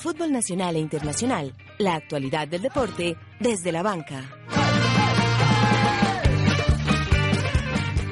[0.00, 4.24] fútbol nacional e internacional, la actualidad del deporte desde la banca.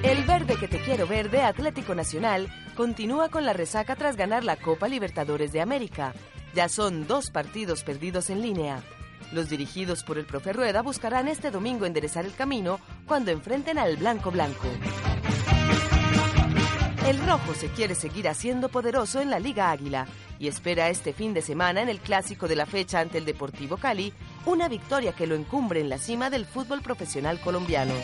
[0.02, 4.44] El verde que te quiero ver de Atlético Nacional continúa con la resaca tras ganar
[4.44, 6.12] la Copa Libertadores de América.
[6.54, 8.82] Ya son dos partidos perdidos en línea.
[9.32, 13.96] Los dirigidos por el profe Rueda buscarán este domingo enderezar el camino cuando enfrenten al
[13.96, 14.68] Blanco Blanco.
[17.08, 20.06] El rojo se quiere seguir haciendo poderoso en la Liga Águila
[20.38, 23.78] y espera este fin de semana en el clásico de la fecha ante el Deportivo
[23.78, 24.12] Cali
[24.44, 27.94] una victoria que lo encumbre en la cima del fútbol profesional colombiano.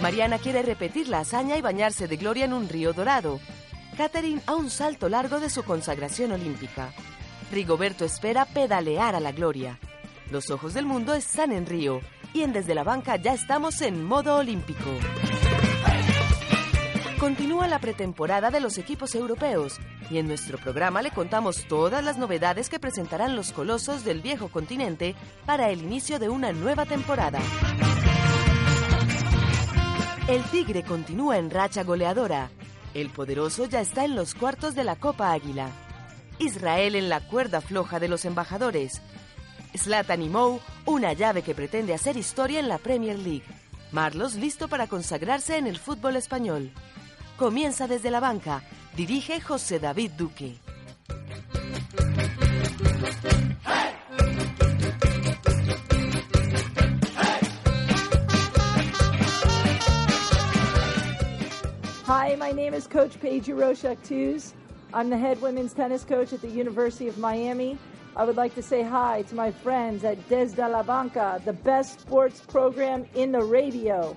[0.00, 3.38] Mariana quiere repetir la hazaña y bañarse de gloria en un río dorado.
[3.98, 6.94] Catherine a un salto largo de su consagración olímpica.
[7.52, 9.78] Rigoberto espera pedalear a la gloria.
[10.30, 12.00] Los ojos del mundo están en Río
[12.32, 14.90] y en Desde la Banca ya estamos en modo olímpico.
[17.18, 22.18] Continúa la pretemporada de los equipos europeos y en nuestro programa le contamos todas las
[22.18, 25.14] novedades que presentarán los colosos del viejo continente
[25.46, 27.38] para el inicio de una nueva temporada.
[30.28, 32.50] El Tigre continúa en racha goleadora.
[32.92, 35.70] El poderoso ya está en los cuartos de la Copa Águila.
[36.38, 39.00] Israel en la cuerda floja de los embajadores.
[39.74, 43.44] Zlatan y Mou, una llave que pretende hacer historia en la Premier League.
[43.90, 46.72] Marlos listo para consagrarse en el fútbol español.
[47.36, 48.62] Comienza desde la banca.
[48.94, 50.54] Dirige José David Duque.
[62.06, 64.54] Hi, my name is Coach Paige Roshak Tews.
[64.94, 67.76] I'm the head women's tennis coach at the University of Miami.
[68.16, 72.00] I would like to say hi to my friends at Desde la Banca, the best
[72.00, 74.16] sports program in the radio.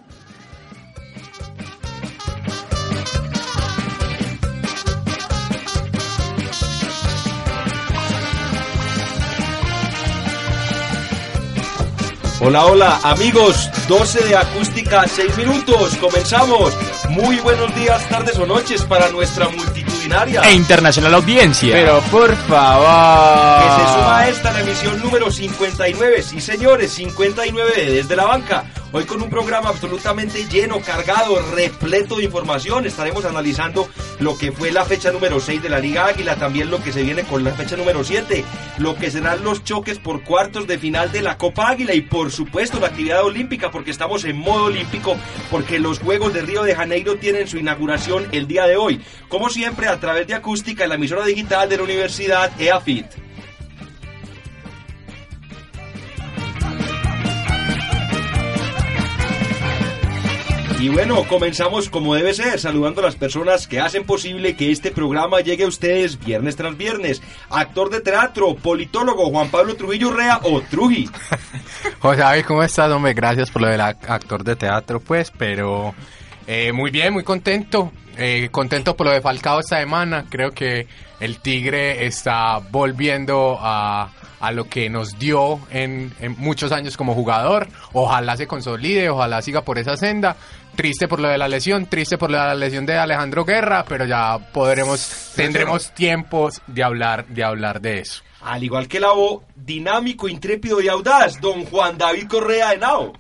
[12.42, 16.74] Hola, hola, amigos, 12 de acústica, 6 minutos, comenzamos.
[17.10, 21.74] Muy buenos días, tardes o noches para nuestra multitudinaria e internacional audiencia.
[21.74, 23.62] Pero por favor.
[23.62, 28.24] Que se suma a esta la emisión número 59, sí señores, 59 de desde la
[28.24, 28.64] banca.
[28.92, 32.88] Hoy con un programa absolutamente lleno, cargado, repleto de información.
[32.88, 33.88] Estaremos analizando
[34.20, 37.04] lo que fue la fecha número 6 de la Liga Águila, también lo que se
[37.04, 38.44] viene con la fecha número 7,
[38.80, 42.32] lo que serán los choques por cuartos de final de la Copa Águila y por
[42.32, 45.16] supuesto la actividad olímpica, porque estamos en modo olímpico,
[45.52, 49.02] porque los Juegos de Río de Janeiro tienen su inauguración el día de hoy.
[49.28, 53.29] Como siempre, a través de acústica en la emisora digital de la Universidad EAFIT.
[60.80, 64.92] Y bueno, comenzamos como debe ser, saludando a las personas que hacen posible que este
[64.92, 67.22] programa llegue a ustedes viernes tras viernes.
[67.50, 71.10] Actor de teatro, politólogo Juan Pablo Trujillo Rea o Truji.
[72.00, 73.14] José David, ¿cómo estás, hombre?
[73.14, 75.94] Gracias por lo del actor de teatro, pues, pero
[76.48, 77.92] eh, muy bien, muy contento.
[78.18, 80.26] Eh, contento por lo de Falcao esta semana.
[80.30, 80.88] Creo que
[81.20, 87.14] el Tigre está volviendo a, a lo que nos dio en, en, muchos años como
[87.14, 87.68] jugador.
[87.94, 90.38] Ojalá se consolide, ojalá siga por esa senda.
[90.76, 94.38] Triste por lo de la lesión, triste por la lesión de Alejandro Guerra, pero ya
[94.54, 98.24] podremos, tendremos tiempos de hablar, de hablar de eso.
[98.42, 103.14] Al igual que la voz, dinámico, intrépido y audaz, don Juan David Correa de Nao.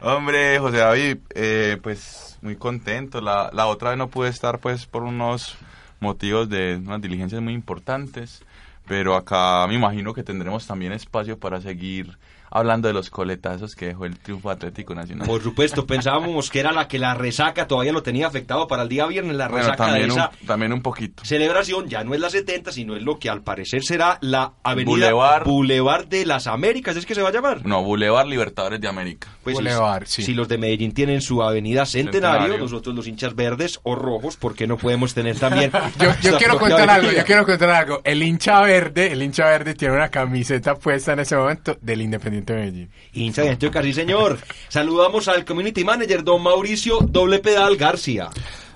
[0.00, 3.20] Hombre, José David, eh, pues muy contento.
[3.20, 5.56] La, la otra vez no pude estar pues por unos
[6.00, 8.42] motivos de unas diligencias muy importantes,
[8.86, 12.18] pero acá me imagino que tendremos también espacio para seguir
[12.52, 15.26] hablando de los coletazos que dejó el triunfo Atlético Nacional.
[15.26, 18.88] Por supuesto, pensábamos que era la que la resaca todavía lo tenía afectado para el
[18.88, 21.24] día viernes, la Bueno, resaca también, de esa un, también un poquito.
[21.24, 24.90] celebración ya no es la 70, sino es lo que al parecer será la avenida
[25.12, 25.44] Boulevard.
[25.44, 27.64] Boulevard de las Américas, ¿es que se va a llamar?
[27.66, 29.28] No, Boulevard Libertadores de América.
[29.42, 30.22] Pues si- Boulevard, sí.
[30.22, 32.58] Si los de Medellín tienen su avenida Centenario, Centenario.
[32.64, 35.70] nosotros los hinchas verdes o rojos, ¿por qué no podemos tener también?
[35.98, 38.00] Yo, quiero contar algo, yo quiero contar algo.
[38.04, 42.41] El hincha verde, el hincha verde tiene una camiseta puesta en ese momento del Independiente
[42.42, 42.90] Independiente Medellín.
[43.12, 44.38] Hincha de Antioquia, sí señor.
[44.68, 48.30] Saludamos al community manager, don Mauricio Doble Pedal García.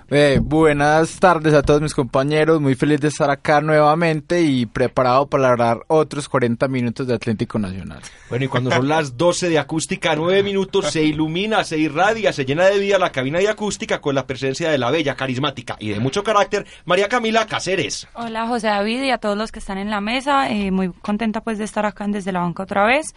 [0.08, 5.26] Eh, buenas tardes a todos mis compañeros, muy feliz de estar acá nuevamente y preparado
[5.26, 8.00] para hablar otros 40 minutos de Atlético Nacional.
[8.28, 12.44] Bueno, y cuando son las 12 de acústica, 9 minutos, se ilumina, se irradia, se
[12.44, 15.88] llena de vida la cabina de acústica con la presencia de la bella, carismática y
[15.88, 18.06] de mucho carácter, María Camila Cáceres.
[18.14, 21.40] Hola José David y a todos los que están en la mesa, eh, muy contenta
[21.40, 23.12] pues de estar acá en desde la banca otra vez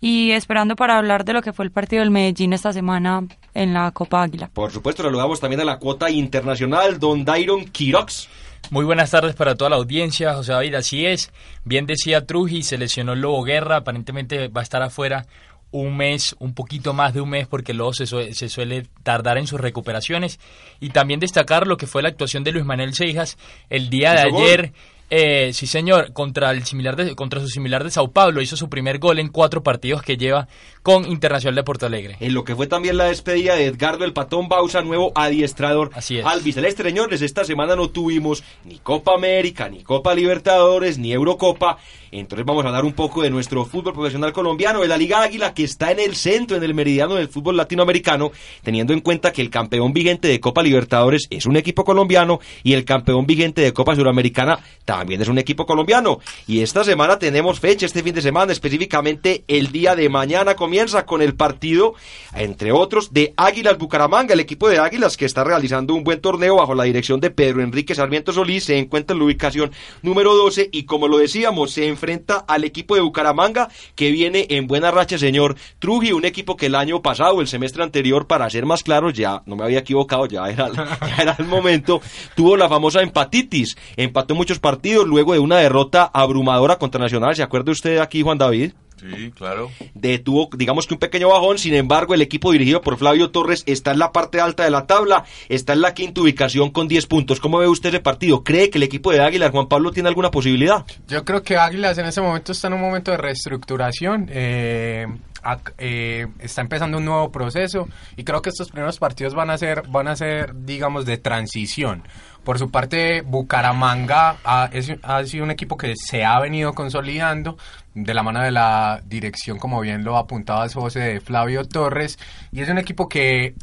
[0.00, 3.22] y esperando para hablar de lo que fue el partido del Medellín esta semana
[3.54, 4.50] en la Copa Águila.
[4.52, 8.28] Por supuesto, saludamos también a la cuota internacional, don Dairon Quirox.
[8.70, 11.30] Muy buenas tardes para toda la audiencia, José David, así es.
[11.64, 15.26] Bien decía Truji, se lesionó el Lobo Guerra, aparentemente va a estar afuera
[15.70, 19.38] un mes, un poquito más de un mes, porque luego se, suele, se suele tardar
[19.38, 20.38] en sus recuperaciones.
[20.78, 23.36] Y también destacar lo que fue la actuación de Luis Manuel Seijas
[23.70, 24.72] el día de ayer.
[25.10, 28.40] Eh, sí, señor, contra, el similar de, contra su similar de Sao Paulo.
[28.40, 30.48] Hizo su primer gol en cuatro partidos que lleva
[30.82, 32.16] con Internacional de Porto Alegre.
[32.20, 36.18] En lo que fue también la despedida de Edgardo el Patón Bausa, nuevo adiestrador Así
[36.18, 36.26] es.
[36.26, 36.82] albiceleste.
[36.82, 41.78] Señores, esta semana no tuvimos ni Copa América, ni Copa Libertadores, ni Eurocopa.
[42.10, 45.52] Entonces vamos a hablar un poco de nuestro fútbol profesional colombiano, de la Liga Águila,
[45.52, 48.30] que está en el centro, en el meridiano del fútbol latinoamericano,
[48.62, 52.74] teniendo en cuenta que el campeón vigente de Copa Libertadores es un equipo colombiano y
[52.74, 56.20] el campeón vigente de Copa Suramericana también es un equipo colombiano.
[56.46, 61.06] Y esta semana tenemos fecha, este fin de semana, específicamente el día de mañana comienza
[61.06, 61.94] con el partido,
[62.34, 66.56] entre otros, de Águilas Bucaramanga, el equipo de Águilas que está realizando un buen torneo
[66.56, 70.70] bajo la dirección de Pedro Enrique Sarmiento Solís, se encuentra en la ubicación número 12
[70.72, 75.18] y como lo decíamos, se enfrenta al equipo de Bucaramanga que viene en buena racha,
[75.18, 79.14] señor Truji, un equipo que el año pasado, el semestre anterior, para ser más claros,
[79.14, 80.70] ya no me había equivocado, ya era,
[81.00, 82.00] ya era el momento,
[82.34, 87.42] tuvo la famosa empatitis, empató muchos partidos luego de una derrota abrumadora contra Nacional, ¿se
[87.42, 88.72] acuerda usted aquí, Juan David?
[88.96, 89.70] Sí, claro.
[89.92, 93.90] detuvo, digamos que un pequeño bajón, sin embargo el equipo dirigido por Flavio Torres está
[93.90, 97.38] en la parte alta de la tabla, está en la quinta ubicación con 10 puntos.
[97.40, 98.44] ¿Cómo ve usted ese partido?
[98.44, 100.86] ¿Cree que el equipo de Águilas, Juan Pablo, tiene alguna posibilidad?
[101.08, 104.28] Yo creo que Águilas en ese momento está en un momento de reestructuración.
[104.32, 105.06] Eh,
[105.42, 109.58] ac- eh, está empezando un nuevo proceso y creo que estos primeros partidos van a
[109.58, 112.04] ser, van a ser, digamos, de transición.
[112.44, 117.56] Por su parte, Bucaramanga ha, es- ha sido un equipo que se ha venido consolidando
[117.94, 122.18] de la mano de la dirección, como bien lo apuntaba José, de Flavio Torres,
[122.52, 123.54] y es un equipo que,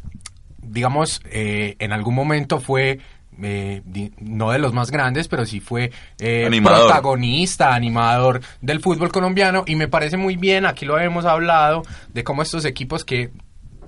[0.61, 2.99] digamos, eh, en algún momento fue
[3.43, 3.81] eh,
[4.19, 6.81] no de los más grandes, pero sí fue eh, Animador.
[6.87, 11.81] protagonista, animador del fútbol colombiano y me parece muy bien, aquí lo hemos hablado,
[12.13, 13.31] de cómo estos equipos que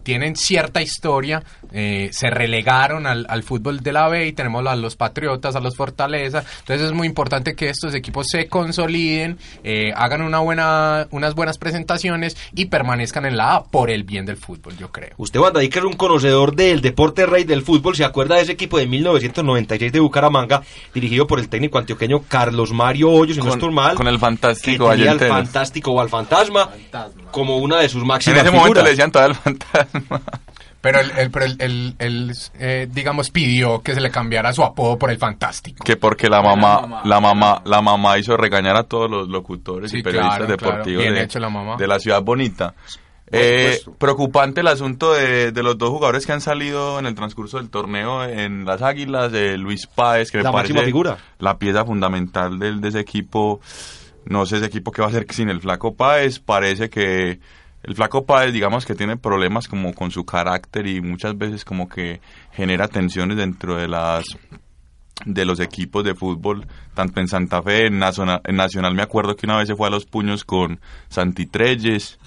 [0.04, 1.42] tienen cierta historia,
[1.72, 5.60] eh, se relegaron al, al fútbol de la B y tenemos a los Patriotas, a
[5.60, 6.44] los Fortaleza.
[6.60, 11.58] Entonces es muy importante que estos equipos se consoliden, eh, hagan una buena, unas buenas
[11.58, 15.12] presentaciones y permanezcan en la A por el bien del fútbol, yo creo.
[15.18, 18.52] Usted, David, que es un conocedor del deporte rey del fútbol, ¿se acuerda de ese
[18.52, 20.62] equipo de 1996 de Bucaramanga,
[20.94, 23.96] dirigido por el técnico antioqueño Carlos Mario Hoyos, si no Con- estoy mal?
[23.96, 25.36] con el que fantástico tenía al Vallenteras.
[25.38, 26.70] fantástico o al fantasma,
[27.32, 29.93] como una de sus En máximas ese momento le decían todavía el fantasma.
[30.81, 34.63] Pero él, él- pero él- él- él, eh, digamos, pidió que se le cambiara su
[34.63, 35.81] apodo por el fantástico.
[35.86, 40.00] Que porque la mamá, la mamá, la mamá hizo regañar a todos los locutores Sí,
[40.00, 41.78] y periodistas claro, deportivos de, hecho la mamá.
[41.78, 42.74] de la ciudad bonita.
[43.31, 47.58] Eh, preocupante el asunto de, de los dos jugadores que han salido en el transcurso
[47.58, 51.18] del torneo en las Águilas, de Luis Páez, que me La parece figura.
[51.39, 53.62] la pieza fundamental del, de ese equipo.
[54.25, 56.39] No sé ese equipo qué va a hacer sin el Flaco Páez.
[56.39, 57.39] Parece que
[57.84, 61.90] el Flaco Páez, digamos que tiene problemas como con su carácter y muchas veces como
[61.90, 62.22] que
[62.54, 64.24] genera tensiones dentro de las
[65.25, 69.36] de los equipos de fútbol, tanto en Santa Fe, en Nacional, en Nacional me acuerdo
[69.36, 72.20] que una vez se fue a los puños con Santitreyes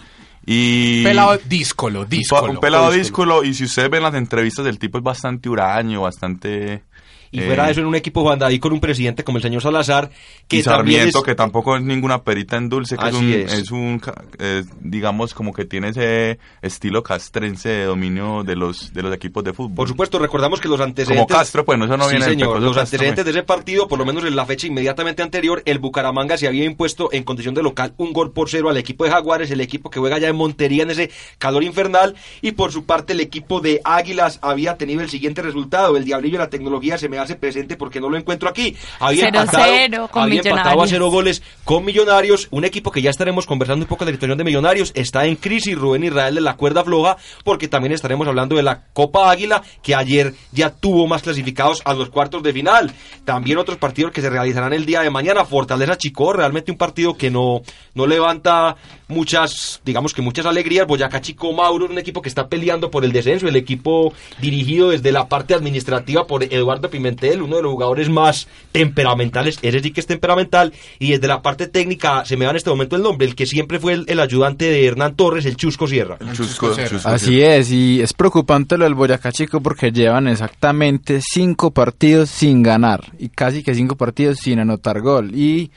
[0.46, 2.52] y Pelado díscolo, díscolo.
[2.52, 6.84] un pelado díscolo y si ustedes ven las entrevistas del tipo es bastante huraño, bastante
[7.30, 9.62] Y eh, fuera de eso, en un equipo Juan con un presidente como el señor
[9.62, 10.10] Salazar,
[10.48, 13.32] que y también Sarmiento es- que tampoco es ninguna perita en dulce, que es un,
[13.32, 13.52] es.
[13.52, 18.92] es un ca- eh, digamos como que tiene ese estilo castrense de dominio de los
[18.92, 19.74] de los equipos de fútbol.
[19.74, 21.26] Por supuesto, recordamos que los antecedentes...
[21.26, 22.60] Como Castro, pues, no, eso no Sí, viene señor.
[22.60, 23.34] Los antecedentes pues.
[23.34, 26.64] de ese partido, por lo menos en la fecha inmediatamente anterior, el Bucaramanga se había
[26.64, 29.90] impuesto en condición de local un gol por cero al equipo de Jaguares, el equipo
[29.90, 33.60] que juega ya en Montería en ese calor infernal, y por su parte el equipo
[33.60, 35.96] de Águilas había tenido el siguiente resultado.
[35.96, 38.76] El Diablillo de la Tecnología se me hace presente porque no lo encuentro aquí.
[39.00, 43.10] Había 0-0 empatado, con había empatado a cero goles con Millonarios, un equipo que ya
[43.10, 46.40] estaremos conversando un poco de la situación de Millonarios, está en crisis Rubén Israel de
[46.40, 51.06] la cuerda floja, porque también estaremos hablando de la Copa Águila, que ayer ya tuvo
[51.06, 52.92] más clasificados a los cuartos de final.
[53.24, 57.16] También otros partidos que se realizarán el día de mañana, Fortaleza Chico, realmente un partido
[57.16, 57.62] que no,
[57.94, 58.76] no levanta
[59.08, 63.12] muchas, digamos que muchas alegrías, Boyacá Chico Mauro, un equipo que está peleando por el
[63.12, 67.05] descenso, el equipo dirigido desde la parte administrativa por Eduardo Pimentel,
[67.42, 71.66] uno de los jugadores más temperamentales, ese sí que es temperamental, y desde la parte
[71.66, 74.20] técnica, se me da en este momento el nombre, el que siempre fue el, el
[74.20, 76.16] ayudante de Hernán Torres, el Chusco Sierra.
[76.20, 81.20] El Chusco, Chusco, Así es, y es preocupante lo del Boyacá Chico porque llevan exactamente
[81.22, 85.34] cinco partidos sin ganar y casi que cinco partidos sin anotar gol.
[85.34, 85.70] Y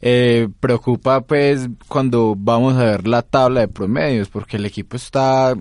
[0.00, 5.54] eh, preocupa pues cuando vamos a ver la tabla de promedios porque el equipo está,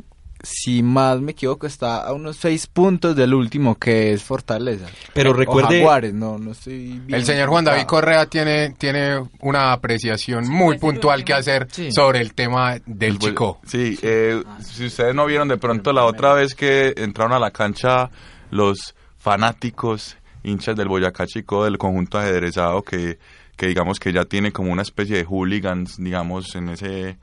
[0.50, 4.86] si más me equivoco, está a unos seis puntos del último que es Fortaleza.
[5.14, 7.84] Pero O recuerde- Jaguares, no, no estoy bien El señor Juan David.
[7.86, 11.92] Correa tiene, tiene una apreciación muy puntual que hacer Sí.
[11.92, 13.60] sobre el tema del El Boy- Chico.
[13.66, 17.52] Sí, eh, si ustedes no vieron de pronto la otra vez que entraron a la
[17.52, 18.10] cancha
[18.50, 23.20] los fanáticos hinchas del Boyacá Chico del conjunto ajedrezado que,
[23.58, 27.18] que digamos que ya tiene como una especie de hooligans, digamos, en ese...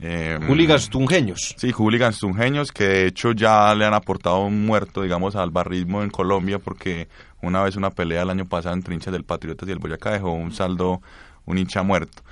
[0.00, 1.54] eh, Hooligans tungeños.
[1.56, 6.02] Sí, hooligans tungeños que de hecho ya le han aportado un muerto, digamos, al barrismo
[6.02, 7.08] en Colombia porque
[7.42, 10.32] una vez una pelea el año pasado entre hinchas del Patriotas y el Boyacá dejó
[10.32, 11.00] un saldo,
[11.46, 12.22] un hincha muerto.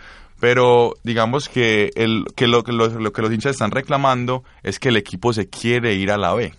[0.40, 4.78] Pero digamos que, el, que lo, que los- lo que los hinchas están reclamando es
[4.78, 6.54] que el equipo se quiere ir a la B.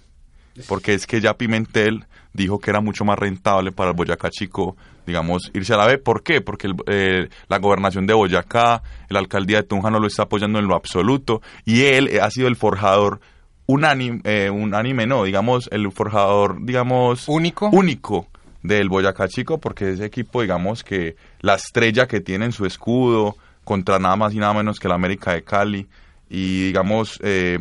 [0.68, 4.76] Porque es que ya Pimentel dijo que era mucho más rentable para el Boyacá Chico,
[5.10, 5.98] digamos, irse a la B.
[5.98, 6.40] ¿Por qué?
[6.40, 10.60] Porque el- eh, la gobernación de Boyacá, la alcaldía de Tunja no lo está apoyando
[10.60, 11.42] en lo absoluto.
[11.66, 13.20] Y él eh, ha sido el forjador
[13.66, 17.28] unánime, eh, unánime no, digamos, el forjador, digamos...
[17.28, 17.70] Único.
[17.70, 18.28] Único
[18.64, 23.36] del Boyacá Chico, porque ese equipo, digamos, que la estrella que tiene en su escudo,
[23.64, 25.88] contra nada más y nada menos que la América de Cali,
[26.30, 27.58] y digamos, eh,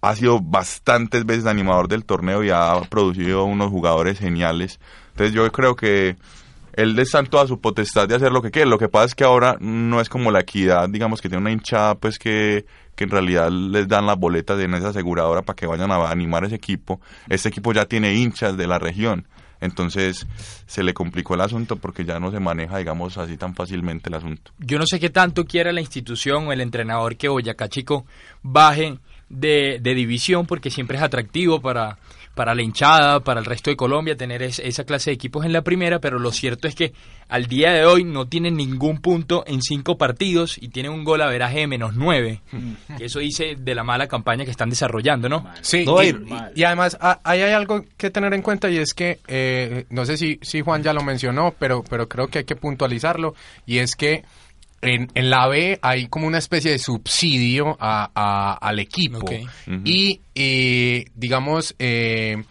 [0.00, 4.78] ha sido bastantes veces animador del torneo y ha producido unos jugadores geniales.
[5.10, 6.16] Entonces yo creo que
[6.76, 8.68] él está en toda su potestad de hacer lo que quiere.
[8.68, 11.50] Lo que pasa es que ahora no es como la equidad, digamos que tiene una
[11.50, 15.66] hinchada pues que, que en realidad les dan las boletas en esa aseguradora para que
[15.66, 17.00] vayan a animar ese equipo.
[17.28, 19.26] Este equipo ya tiene hinchas de la región.
[19.58, 20.26] Entonces
[20.66, 24.16] se le complicó el asunto porque ya no se maneja, digamos, así tan fácilmente el
[24.16, 24.52] asunto.
[24.58, 28.04] Yo no sé qué tanto quiera la institución o el entrenador que Boyacá Chico
[28.42, 28.98] baje
[29.30, 31.96] de, de división porque siempre es atractivo para,
[32.36, 35.52] para la hinchada, para el resto de Colombia tener es- esa clase de equipos en
[35.54, 36.92] la primera, pero lo cierto es que
[37.28, 41.22] al día de hoy no tienen ningún punto en cinco partidos y tienen un gol
[41.22, 42.42] a veraje de menos nueve.
[42.98, 45.46] Que eso dice de la mala campaña que están desarrollando, ¿no?
[45.62, 49.86] Sí, No, y, además ahí hay algo que tener en cuenta y es que, eh,
[49.88, 53.34] no sé si, si Juan ya lo mencionó, pero, pero creo que hay que puntualizarlo,
[53.64, 54.24] y es que
[54.88, 59.20] en, en la B hay como una especie de subsidio a- a- al equipo.
[59.84, 62.42] Y, eh, digamos, eh,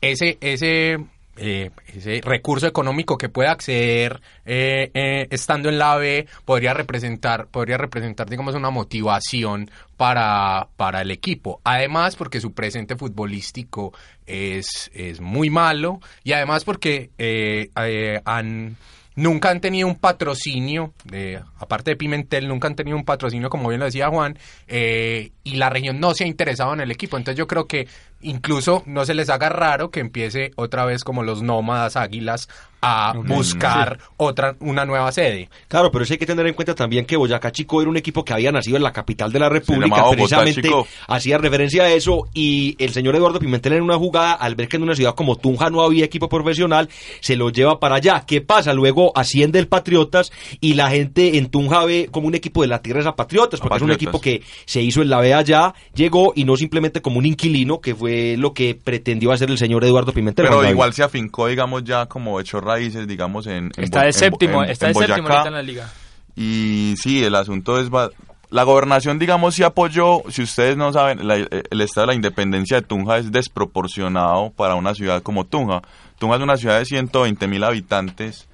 [0.00, 0.98] ese, ese,
[1.36, 7.46] eh, ese recurso económico que puede acceder eh, eh, estando en la B podría representar,
[7.48, 11.60] podría representar, digamos, una motivación para, para el equipo.
[11.64, 13.92] Además, porque su presente futbolístico
[14.26, 18.76] es, es muy malo y además porque eh, eh, han
[19.16, 23.68] nunca han tenido un patrocinio, eh, aparte de Pimentel, nunca han tenido un patrocinio, como
[23.68, 27.16] bien lo decía Juan, eh, y la región no se ha interesado en el equipo.
[27.16, 27.86] Entonces yo creo que
[28.24, 32.48] incluso no se les haga raro que empiece otra vez como los nómadas águilas
[32.84, 35.48] a buscar otra una nueva sede.
[35.68, 38.24] Claro, pero sí hay que tener en cuenta también que Boyacá Chico era un equipo
[38.24, 40.86] que había nacido en la capital de la República, Bogotá precisamente Chico.
[41.08, 44.76] hacía referencia a eso y el señor Eduardo Pimentel en una jugada, al ver que
[44.76, 46.90] en una ciudad como Tunja no había equipo profesional,
[47.20, 48.24] se lo lleva para allá.
[48.26, 48.74] ¿Qué pasa?
[48.74, 52.82] Luego asciende el Patriotas y la gente en Tunja ve como un equipo de la
[52.82, 56.32] tierra a Patriotas, porque es un equipo que se hizo en la B allá, llegó
[56.36, 60.12] y no simplemente como un inquilino, que fue lo que pretendió hacer el señor Eduardo
[60.12, 60.46] Pimentel.
[60.46, 63.70] Pero igual se afincó, digamos, ya como hecho raíces, digamos, en...
[63.76, 65.34] en Está de séptimo, en- está en de séptimo Boyacá.
[65.40, 65.92] ahorita en la liga.
[66.36, 67.88] Y sí, el asunto es...
[67.90, 68.10] va-
[68.50, 72.80] La gobernación, digamos, sí apoyó, si ustedes no saben, la- el estado de la independencia
[72.80, 75.82] de Tunja es desproporcionado para una ciudad como Tunja.
[76.18, 78.46] Tunja es una ciudad de 120 mil habitantes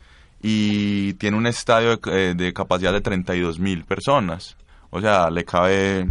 [0.43, 4.57] y tiene un estadio de, eh, de capacidad de 32 mil personas.
[4.91, 6.07] O sea, le cabe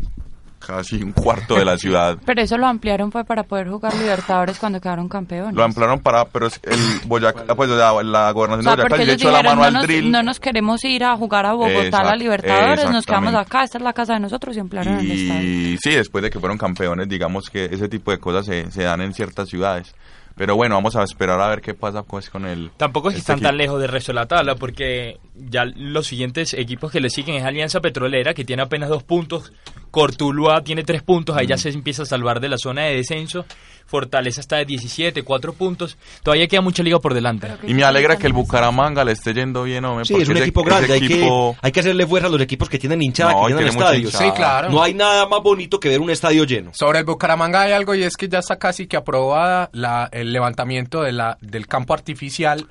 [0.60, 2.18] casi un cuarto de la ciudad.
[2.25, 5.56] Pero eso lo ampliaron fue para poder jugar Libertadores cuando quedaron campeones.
[5.56, 9.13] Lo ampliaron para, pero es el Boyacá, pues la O gobernación sea, de Boyacá le
[9.13, 10.12] echó la mano no al nos, drill.
[10.12, 13.78] no nos queremos ir a jugar a Bogotá, a la Libertadores, nos quedamos acá, esta
[13.78, 15.50] es la casa de nosotros y ampliaron el estadio.
[15.50, 18.84] Y sí, después de que fueron campeones, digamos que ese tipo de cosas se, se
[18.84, 19.94] dan en ciertas ciudades.
[20.39, 22.72] Pero bueno, vamos a esperar a ver qué pasa pues con el...
[22.77, 26.08] Tampoco es que este están tan lejos del resto de la tabla, porque ya los
[26.08, 29.51] siguientes equipos que le siguen es Alianza Petrolera, que tiene apenas dos puntos.
[29.91, 33.43] Cortuluá tiene tres puntos, ahí ya se empieza a salvar de la zona de descenso.
[33.89, 35.98] Fortaleza está de 17, cuatro puntos.
[36.24, 37.48] Todavía queda mucha liga por delante.
[37.67, 40.05] Y me alegra que el Bucaramanga le esté yendo bien, hombre.
[40.05, 42.31] Sí, es un ese- equipo ese grande, hay, equipo- que, hay que hacerle fuerza a
[42.31, 44.13] los equipos que tienen hinchada, No, que tienen estadios.
[44.13, 44.69] Sí, claro.
[44.69, 46.72] No hay nada más bonito que ver un estadio lleno.
[46.74, 50.31] Sobre el Bucaramanga hay algo y es que ya está casi que aprobada la, el
[50.31, 52.67] levantamiento de la, del campo artificial,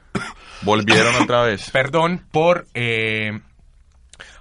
[0.63, 1.71] Volvieron otra vez.
[1.73, 3.41] perdón, por eh,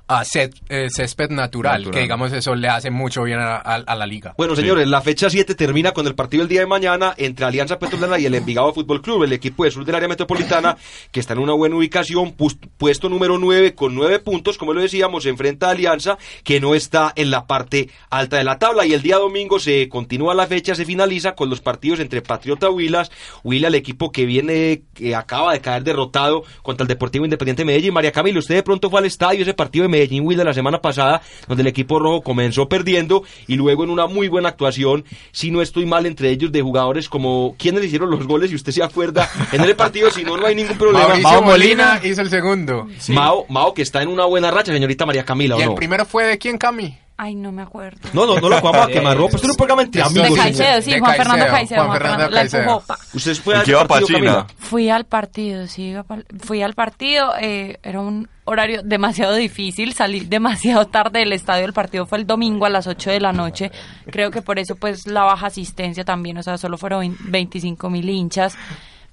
[0.07, 1.93] a cé- eh, césped natural, Natural.
[1.93, 4.33] que digamos eso le hace mucho bien a, a- a la liga.
[4.37, 4.61] Bueno, Sí.
[4.61, 8.17] señores, la fecha 7 termina con el partido el día de mañana entre Alianza Petrolera
[8.19, 10.77] y el Envigado Fútbol Club, el equipo de sur del área metropolitana,
[11.11, 12.35] que está en una buena ubicación,
[12.77, 16.73] puesto número 9 con 9 puntos, como lo decíamos, se enfrenta a Alianza, que no
[16.73, 18.85] está en la parte alta de la tabla.
[18.85, 22.69] Y el día domingo se continúa la fecha, se finaliza con los partidos entre Patriota
[22.69, 23.11] Huilas,
[23.43, 27.65] Huila, el equipo que viene, que acaba de caer derrotado contra el Deportivo Independiente de
[27.65, 27.93] Medellín.
[27.93, 30.81] María Camilo, usted de pronto fue al estadio, ese partido de Medellín Huila la semana
[30.81, 35.51] pasada, donde el equipo rojo comenzó perdiendo y luego en una muy buena actuación, si
[35.51, 38.83] no estoy mal, entre ellos de jugadores como quienes hicieron los goles, y usted se
[38.83, 41.07] acuerda, en el partido, si no, no hay ningún problema.
[41.07, 42.87] Mauricio Mao Molina hizo el segundo.
[43.09, 45.75] Mao, Mao, que está en una buena racha, señorita María Camila, ¿o ¿Y el no?
[45.75, 46.97] primero fue de quién, Cami?
[47.19, 47.97] Ay, no me acuerdo.
[48.13, 50.27] No, no, no lo vamos a quemar ropa, esto es un programa entre De amigos.
[50.27, 50.45] sí, señor.
[50.45, 51.85] Caicedo, sí, De Juan Fernando Caicedo, Caicedo.
[51.85, 52.83] Juan Fernando Caicedo.
[53.13, 54.47] Usted fue ¿Y a qué ese va pa' partido?
[54.59, 55.95] Fui al partido, sí,
[56.39, 61.73] fui al partido, eh, era un horario demasiado difícil, salí demasiado tarde del estadio, el
[61.73, 63.71] partido fue el domingo a las 8 de la noche,
[64.11, 68.07] creo que por eso pues la baja asistencia también, o sea, solo fueron 25 mil
[68.09, 68.55] hinchas,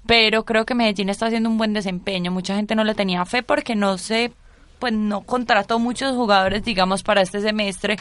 [0.07, 3.43] pero creo que Medellín está haciendo un buen desempeño, mucha gente no le tenía fe
[3.43, 4.31] porque no se,
[4.79, 7.97] pues no contrató muchos jugadores, digamos, para este semestre,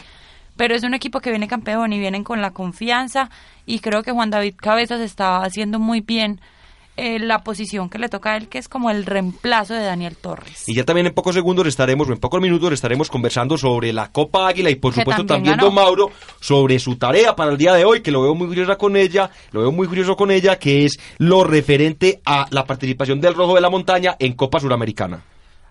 [0.56, 3.30] pero es un equipo que viene campeón y vienen con la confianza
[3.66, 6.40] y creo que Juan David Cabezas está haciendo muy bien
[6.96, 10.16] eh, la posición que le toca a él, que es como el reemplazo de Daniel
[10.16, 10.62] Torres.
[10.68, 14.12] Y ya también en pocos segundos estaremos, o en pocos minutos estaremos conversando sobre la
[14.12, 15.74] Copa Águila y por Que supuesto también también.
[15.74, 18.76] Don Mauro sobre su tarea para el día de hoy, que lo veo muy curiosa
[18.76, 23.20] con ella, lo veo muy curioso con ella, que es lo referente a la participación
[23.20, 25.24] del Rojo de la Montaña en Copa Suramericana.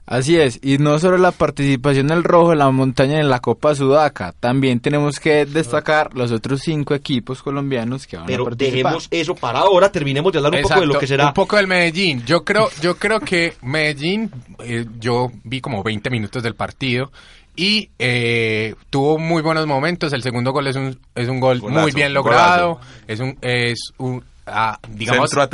[0.06, 3.74] Así es, y no solo la participación del rojo en la montaña en la Copa
[3.74, 8.76] Sudaca, también tenemos que destacar los otros cinco equipos colombianos que van Pero a participar.
[8.84, 11.28] dejemos eso para ahora, terminemos de hablar un poco de lo que será.
[11.28, 12.22] Un poco del Medellín.
[12.26, 17.10] Yo creo, yo creo que Medellín, eh, yo vi como 20 minutos del partido
[17.56, 20.12] y eh, tuvo muy buenos momentos.
[20.12, 22.80] El segundo gol es un, es un gol Golazo, muy bien logrado.
[23.08, 25.48] Es un, es un ah, digamos, Centro a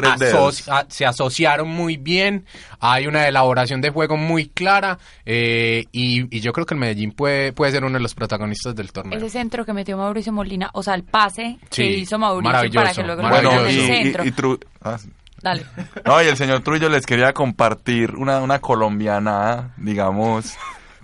[0.72, 2.46] a- se asociaron muy bien.
[2.80, 7.12] Hay una elaboración de juego muy clara eh, y, y yo creo que el Medellín
[7.12, 9.18] puede, puede ser uno de los protagonistas del torneo.
[9.18, 12.84] Ese centro que metió Mauricio Molina, o sea, el pase Sí, que hizo Mauricio maravilloso,
[12.84, 13.56] para que luego lo maravilloso.
[13.64, 14.54] metan en y, el centro.
[14.54, 15.10] y ah, sí.
[15.42, 15.66] Dale.
[16.06, 20.54] No, y el señor Trullo les quería compartir una, una colombiana, digamos,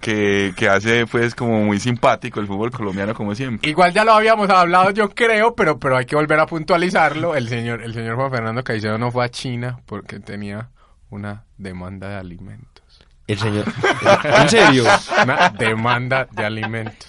[0.06, 3.68] que, que hace pues como muy simpático el fútbol colombiano como siempre.
[3.68, 7.34] Igual ya lo habíamos hablado, yo creo, pero pero hay que volver a puntualizarlo.
[7.34, 10.70] El señor el señor Juan Fernando Caicedo no fue a China porque tenía
[11.10, 12.84] una demanda de alimentos.
[13.26, 13.65] El señor.
[14.24, 14.84] ¿En serio?
[15.24, 17.08] Una demanda de alimentos.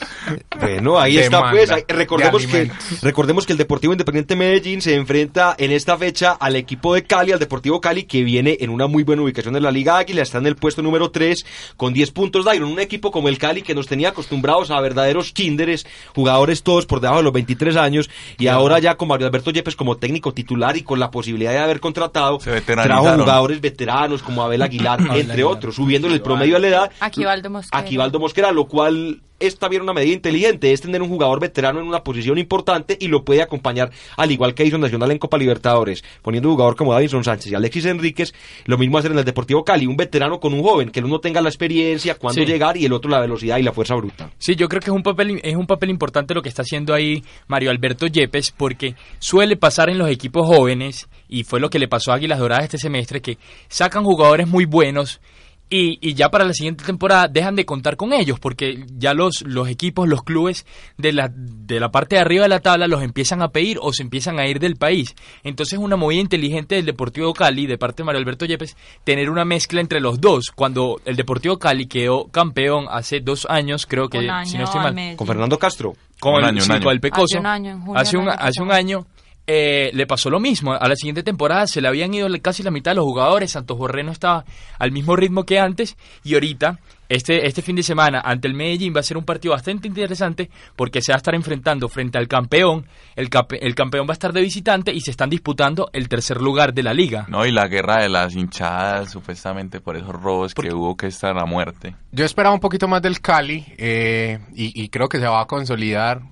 [0.61, 1.69] Bueno, ahí está pues.
[1.69, 2.71] de recordemos que
[3.03, 7.33] recordemos que el Deportivo Independiente Medellín se enfrenta en esta fecha al equipo de Cali,
[7.33, 10.39] al Deportivo Cali que viene en una muy buena ubicación en la Liga Águila, está
[10.39, 11.45] en el puesto número 3
[11.77, 15.33] con 10 puntos Dairon, un equipo como el Cali que nos tenía acostumbrados a verdaderos
[15.33, 19.51] kinderes, jugadores todos por debajo de los 23 años y ahora ya con Mario Alberto
[19.51, 24.43] Yepes como técnico titular y con la posibilidad de haber contratado trajo jugadores veteranos como
[24.43, 26.91] Abel Aguilar, entre otros, subiéndole el promedio de la edad.
[27.01, 27.81] Aquivaldo Mosquera.
[27.81, 31.87] Aquivaldo Mosquera, lo cual es también una medida inteligente, es tener un jugador veterano en
[31.87, 36.03] una posición importante y lo puede acompañar, al igual que hizo Nacional en Copa Libertadores,
[36.23, 38.33] poniendo un jugador como Davinson Sánchez y Alexis Enríquez,
[38.65, 41.19] lo mismo hacer en el Deportivo Cali, un veterano con un joven, que el uno
[41.21, 42.47] tenga la experiencia, cuándo Sí.
[42.47, 44.31] llegar y el otro la velocidad y la fuerza bruta.
[44.39, 46.95] Sí, yo creo que es un papel es un papel importante lo que está haciendo
[46.95, 51.79] ahí Mario Alberto Yepes porque suele pasar en los equipos jóvenes y fue lo que
[51.79, 55.21] le pasó a Águilas Doradas este semestre que sacan jugadores muy buenos
[55.69, 59.43] y, y ya para la siguiente temporada dejan de contar con ellos porque ya los,
[59.45, 60.65] los equipos, los clubes
[60.97, 63.93] de la, de la parte de arriba de la tabla los empiezan a pedir o
[63.93, 65.15] se empiezan a ir del país.
[65.43, 69.45] Entonces una movida inteligente del Deportivo Cali, de parte de Mario Alberto Yepes, tener una
[69.45, 70.53] mezcla entre los dos.
[70.55, 74.81] Cuando el Deportivo Cali quedó campeón hace dos años, creo que, año si no estoy
[74.85, 75.17] al mal.
[75.17, 75.95] Con Fernando Castro.
[76.21, 76.83] con Un el, año, un año.
[76.85, 77.25] con el Pecoso.
[77.25, 79.07] Hace un año, en junio Hace un, año hace un año
[79.47, 80.73] eh, le pasó lo mismo.
[80.73, 83.53] A la siguiente temporada se le habían ido casi la mitad de los jugadores.
[83.53, 84.45] Santos Borré no estaba
[84.79, 85.97] al mismo ritmo que antes.
[86.25, 86.79] Y ahorita,
[87.09, 90.51] este, este fin de semana, ante el Medellín, va a ser un partido bastante interesante
[90.75, 92.87] porque se va a estar enfrentando frente al campeón.
[93.15, 96.41] El, cape- el campeón va a estar de visitante y se están disputando el tercer
[96.43, 97.27] lugar de la liga.
[97.29, 101.39] No, y la guerra de las hinchadas, supuestamente por esos robos que hubo que estar
[101.39, 101.95] a muerte.
[102.11, 105.47] Yo esperaba un poquito más del Cali eh, y, y creo que se va a
[105.47, 106.23] consolidar,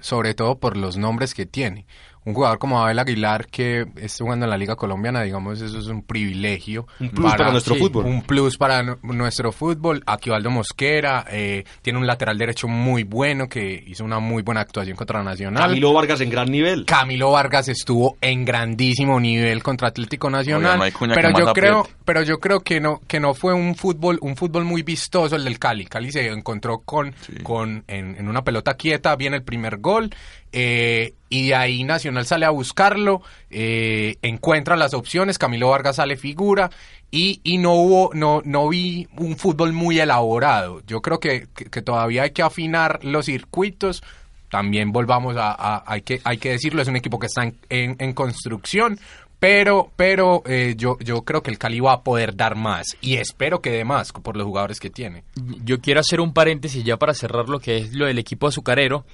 [0.00, 1.84] sobre todo por los nombres que tiene.
[2.26, 5.86] Un jugador como Abel Aguilar que esté jugando en la Liga Colombiana, digamos, eso es
[5.86, 6.86] un privilegio.
[7.00, 8.04] Un plus para nuestro fútbol.
[8.04, 10.02] Un plus para nu- nuestro fútbol.
[10.06, 14.96] Aquivaldo Mosquera eh, tiene un lateral derecho muy bueno que hizo una muy buena actuación
[14.96, 15.62] contra Nacional.
[15.68, 16.84] Camilo Vargas en gran nivel.
[16.84, 21.52] Camilo Vargas estuvo en grandísimo nivel contra Atlético Nacional, Oiga, no hay cuña pero yo
[21.52, 21.98] creo, apriete.
[22.04, 25.44] pero yo creo que no que no fue un fútbol un fútbol muy vistoso el
[25.44, 25.86] del Cali.
[25.86, 30.10] Cali se encontró con con en, en una pelota quieta, viene el primer gol
[30.58, 36.16] eh, y de ahí Nacional sale a buscarlo, eh, encuentra las opciones, Camilo Vargas sale
[36.16, 36.70] figura
[37.10, 40.80] y, y no hubo, no, no vi un fútbol muy elaborado.
[40.86, 44.02] Yo creo que, que- todavía hay que afinar los circuitos.
[44.50, 47.96] También volvamos a, hay que hay que decirlo, es un equipo que está en, en-
[47.98, 48.98] en construcción,
[49.38, 53.16] pero pero eh, yo yo creo que el Cali va a poder dar más y
[53.16, 55.22] espero que dé más por los jugadores que tiene.
[55.64, 59.04] Yo quiero hacer un paréntesis ya para cerrar lo que es lo del equipo azucarero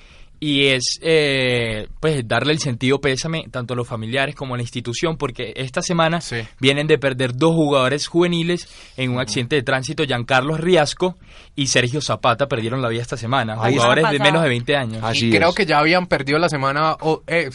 [0.44, 4.64] y es eh, pues darle el sentido pésame tanto a los familiares como a la
[4.64, 6.38] institución porque esta semana Sí.
[6.59, 11.16] vienen de perder dos jugadores juveniles en un accidente de tránsito, Giancarlos Riasco
[11.55, 14.98] y Sergio Zapata perdieron la vida esta semana, Ahí jugadores de menos de 20 años.
[15.05, 15.55] Así y creo es.
[15.55, 17.48] que ya habían perdido la semana o- eh,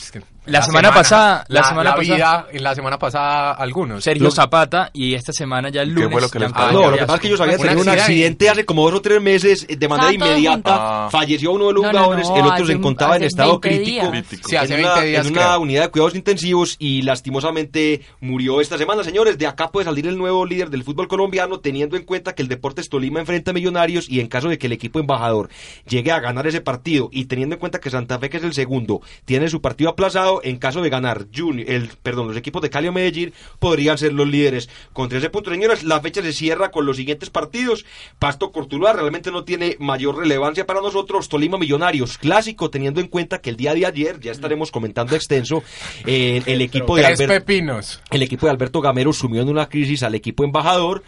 [0.47, 4.03] La semana pasada- la la, semana la pasada- vida en la semana pasada algunos.
[4.03, 6.71] Sergio Zapata y esta semana ya el ¿Qué lunes fue lo que les pasó?
[6.71, 8.49] No, lo que pasa es que ellos habían Un tenido un accidente.
[8.49, 11.09] hace como dos o tres meses, de manera inmediata.
[11.11, 13.91] Falleció uno de los No, jugadores, no, el otro se encontraba en estado 20 crítico.
[13.91, 14.09] días.
[14.09, 14.49] Crítico.
[14.49, 18.61] Sí, hace en una, 20 días, en una unidad de cuidados intensivos y lastimosamente murió
[18.61, 19.03] esta semana.
[19.03, 22.41] Señores, de acá puede salir el nuevo líder del fútbol colombiano, teniendo en cuenta que
[22.41, 25.49] el Deportes Tolima enfrenta a Millonarios y en caso de que el equipo embajador
[25.87, 28.53] llegue a ganar ese partido y teniendo en cuenta que Santa Fe, que es el
[28.53, 32.69] segundo, tiene su partido aplazado, en caso de ganar Junior, el, perdón, los equipos de
[32.69, 34.69] Cali o Medellín podrían ser los líderes.
[34.93, 37.85] Con 13 puntos, señores, la fecha se cierra con los siguientes partidos.
[38.19, 41.29] Pasto Cortuluá realmente no tiene mayor relevancia para nosotros.
[41.29, 45.63] Tolima Millonarios, clásico, teniendo en cuenta que el día de ayer, ya estaremos comentando extenso,
[46.05, 47.33] eh, el equipo de Alberto.
[47.33, 48.01] pepinos.
[48.11, 51.03] El equipo de Alberto Gamero sumió en una crisis al equipo embajador,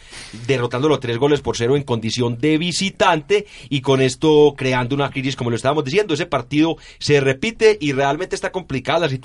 [0.47, 5.35] derrotándolo tres goles por cero en condición de visitante y con esto creando una crisis,
[5.35, 6.13] como lo estábamos diciendo.
[6.13, 9.18] Ese partido se repite y realmente está complicada la situación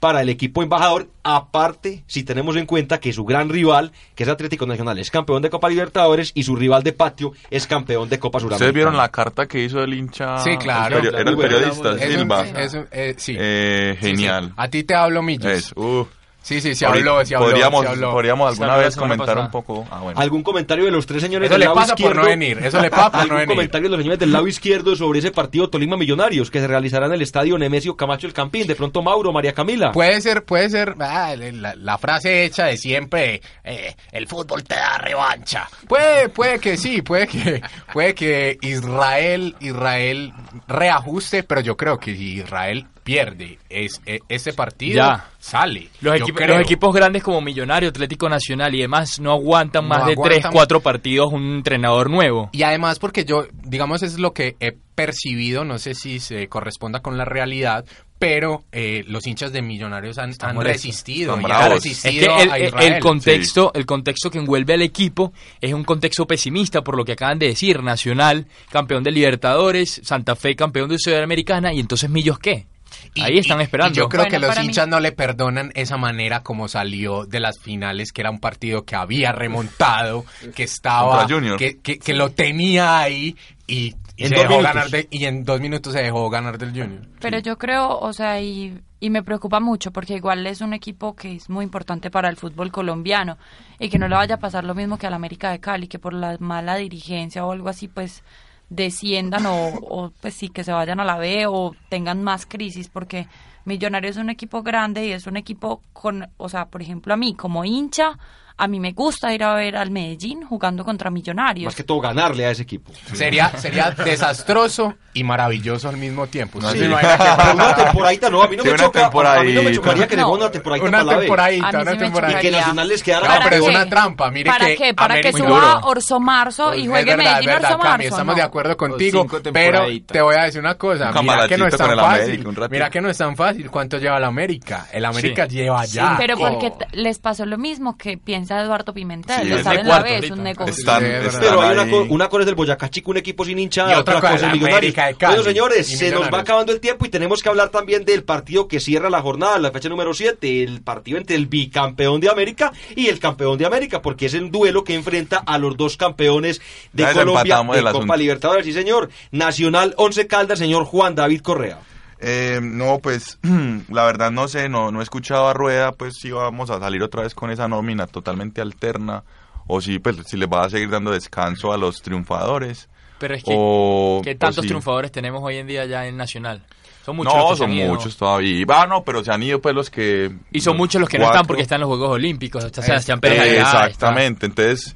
[0.00, 1.08] para el equipo embajador.
[1.22, 5.40] Aparte, si tenemos en cuenta que su gran rival, que es Atlético Nacional, es campeón
[5.42, 8.56] de Copa Libertadores y su rival de patio es campeón de Copa Suramericana.
[8.68, 10.38] ¿Ustedes vieron la carta que hizo el hincha?
[10.38, 10.98] Sí, claro.
[10.98, 12.44] El Era el periodista, Silva.
[12.46, 13.34] eh, sí.
[13.38, 14.16] Eh, Sí, sí.
[14.16, 14.52] genial.
[14.56, 15.50] A ti te hablo, Millos.
[15.50, 16.06] Es, uh,
[16.44, 18.10] Sí, sí, se habló, se habló, podríamos, se habló.
[18.10, 19.46] podríamos alguna la vez comentar pasada.
[19.46, 19.86] un poco.
[19.90, 20.20] Ah, bueno.
[20.20, 22.20] ¿Algún comentario de los tres señores Eso del le lado pasa por izquierdo?
[22.22, 23.48] no venir, eso le pasa por no ¿Algún venir.
[23.56, 27.06] comentario de los señores del lado izquierdo sobre ese partido Tolima Millonarios que se realizará
[27.06, 28.66] en el estadio Nemesio Camacho El Campín?
[28.66, 29.90] De pronto Mauro, María Camila.
[29.92, 34.74] Puede ser, puede ser ah, la, la frase hecha de siempre, eh, el fútbol te
[34.74, 35.66] da revancha.
[35.88, 40.34] Puede, puede que sí, puede que, puede que Israel, Israel
[40.68, 45.28] reajuste, pero yo creo que si Israel pierde es, e- ese partido, Ya.
[45.38, 45.88] sale.
[46.00, 46.56] Los, Yo equipos, creo.
[46.56, 50.40] los equipos grandes como Millonario, Atlético Nacional y demás no aguantan No más de aguantan.
[50.40, 52.48] 3, 4 partidos un entrenador nuevo.
[52.52, 57.00] Y además porque yo, digamos, es lo que he percibido, no sé si se corresponda
[57.00, 57.84] con la realidad,
[58.18, 61.62] pero eh, los hinchas de Millonarios han, han resistido, y han.
[61.62, 62.92] Es resistido que el, a el- Israel.
[62.94, 67.12] el contexto, el contexto que envuelve al equipo es un contexto pesimista por lo que
[67.12, 67.82] acaban de decir.
[67.82, 72.66] Nacional, campeón de Libertadores, Santa Fe, campeón de Sudamericana, y entonces Millos qué?
[73.14, 73.92] Y- Ahí están esperando.
[73.92, 77.26] y yo creo Bueno, que los mí- hinchas no le perdonan esa manera como salió
[77.26, 81.26] de las finales, que era un partido que había remontado, que estaba,
[81.58, 84.74] que, que, que lo tenía ahí y, y En se dos dejó minutos.
[84.74, 87.06] ganar de- y en dos minutos se dejó ganar del Junior.
[87.20, 91.14] Pero yo creo, o sea, y, y me preocupa mucho porque igual es un equipo
[91.14, 93.38] que es muy importante para el fútbol colombiano
[93.78, 95.98] y que no le vaya a pasar lo mismo que al América de Cali, que
[95.98, 98.22] por la mala dirigencia o algo así, pues
[98.68, 103.28] desciendan o, pues sí, que se vayan a la B o tengan más crisis porque
[103.64, 107.16] Millonarios es un equipo grande y es un equipo con, o sea, por ejemplo, a
[107.16, 108.18] mí como hincha,
[108.56, 111.66] A mí me gusta ir a ver al Medellín jugando contra Millonarios.
[111.66, 112.92] Más que todo ganarle a ese equipo.
[113.12, 116.60] Sería, sería desastroso y maravilloso al mismo tiempo.
[116.60, 116.92] No, ¿Usted sí.
[116.92, 117.52] pasa?
[117.54, 120.06] una temporadita no, a mí no Sí, me una choca, a mí no me chocaría
[120.06, 120.32] que No.
[120.32, 121.20] una temporadita Una para la B.
[121.22, 122.38] temporadita, una sí temporadita.
[122.38, 122.50] Y que.
[122.52, 123.68] Nacional les quedara No, ¿Para pero es qué?
[123.70, 124.30] una trampa.
[124.30, 124.94] Mire ¿Para que qué?
[124.94, 128.08] ¿Para que suba Orso Marzo y Es juegue verdad, Medellín verdad, Orso Cami, Marzo?
[128.08, 128.36] estamos no.
[128.36, 131.76] de acuerdo contigo, pero te voy a decir una cosa, Un mira que no es
[131.76, 134.86] tan fácil, América, mira que no es tan fácil, ¿cuánto lleva el América?
[134.92, 136.14] El América lleva ya.
[136.18, 138.16] Pero porque les pasó lo mismo que
[138.50, 139.40] Eduardo Pimentel.
[139.42, 140.34] Sí, de es estar de en la ahorita.
[140.34, 140.74] un negocio.
[140.74, 141.26] Están, Sí, es verdad.
[141.28, 143.92] están Pero hay una, co- una cosa es del Boyacá Chico, un equipo sin hinchada,
[143.92, 144.94] Y otra otra cosa es Millonarios.
[145.20, 148.68] Bueno, señores, se nos va acabando el tiempo y tenemos que hablar también del partido
[148.68, 152.72] que cierra la jornada, la fecha número 7, el partido entre el bicampeón de América
[152.94, 156.60] y el campeón de América, porque es el duelo que enfrenta a los dos campeones
[156.92, 158.16] de Ya Colombia de Copa asunto.
[158.16, 158.64] Libertadores.
[158.66, 159.10] Sí, señor.
[159.30, 161.78] Nacional Once Caldas, señor Juan David Correa.
[162.26, 163.38] Eh, no, pues
[163.90, 167.02] la verdad no sé, no, no he escuchado a Rueda, pues si vamos a salir
[167.02, 169.24] otra vez con esa nómina totalmente alterna
[169.66, 172.88] o si, pues, si les va a seguir dando descanso a los triunfadores.
[173.18, 176.62] Pero es que, o, ¿qué tantos triunfadores tenemos hoy en día ya en Nacional?
[177.04, 177.88] Son muchos los No, que son han ido.
[177.88, 178.64] muchos todavía.
[178.70, 180.34] Ah, no, pero se han ido pues los que...
[180.50, 182.64] Y son muchos los que no están porque están en los Juegos Olímpicos.
[182.64, 184.94] Está Sebastián Eh, Pérez allá, está- Exactamente, entonces,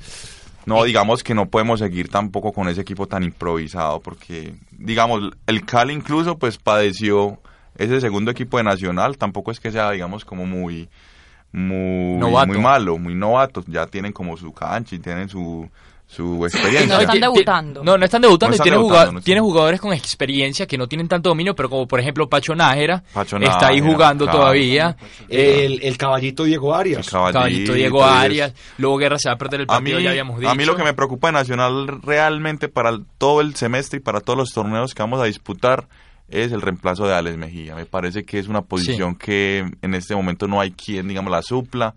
[0.69, 5.65] no, digamos que no podemos seguir tampoco con ese equipo tan improvisado, porque, digamos, el
[5.65, 7.39] Cali incluso, pues, padeció
[7.77, 10.89] ese segundo equipo de Nacional, tampoco es que sea, digamos, como muy,
[11.53, 12.49] muy, Novato.
[12.49, 15.69] muy malo, muy novato, ya tienen como su cancha y tienen su,
[16.11, 16.95] su experiencia.
[16.97, 17.85] No están debutando.
[17.85, 18.57] No, no están debutando.
[18.57, 21.29] No y tiene, debutando, jugado- no están- tiene jugadores con experiencia que no tienen tanto
[21.29, 24.39] dominio, pero como por ejemplo Pacho Nájera, Pacho está ahí Nájera, jugando claro.
[24.41, 24.97] todavía.
[25.29, 27.11] El, el caballito Diego El Arias.
[27.11, 28.03] Caballito Diego.
[28.05, 28.55] Arias.
[28.79, 30.51] Luego Guerra se va a perder el A mí, partido, ya habíamos dicho.
[30.51, 34.01] a mí lo que me preocupa de Nacional realmente para el- todo el semestre y
[34.01, 35.89] para todos los torneos que vamos a disputar
[36.31, 37.75] es el reemplazo de Alex Mejía.
[37.75, 41.43] Me parece que es una posición que en este momento no hay quien, digamos, la
[41.43, 41.95] supla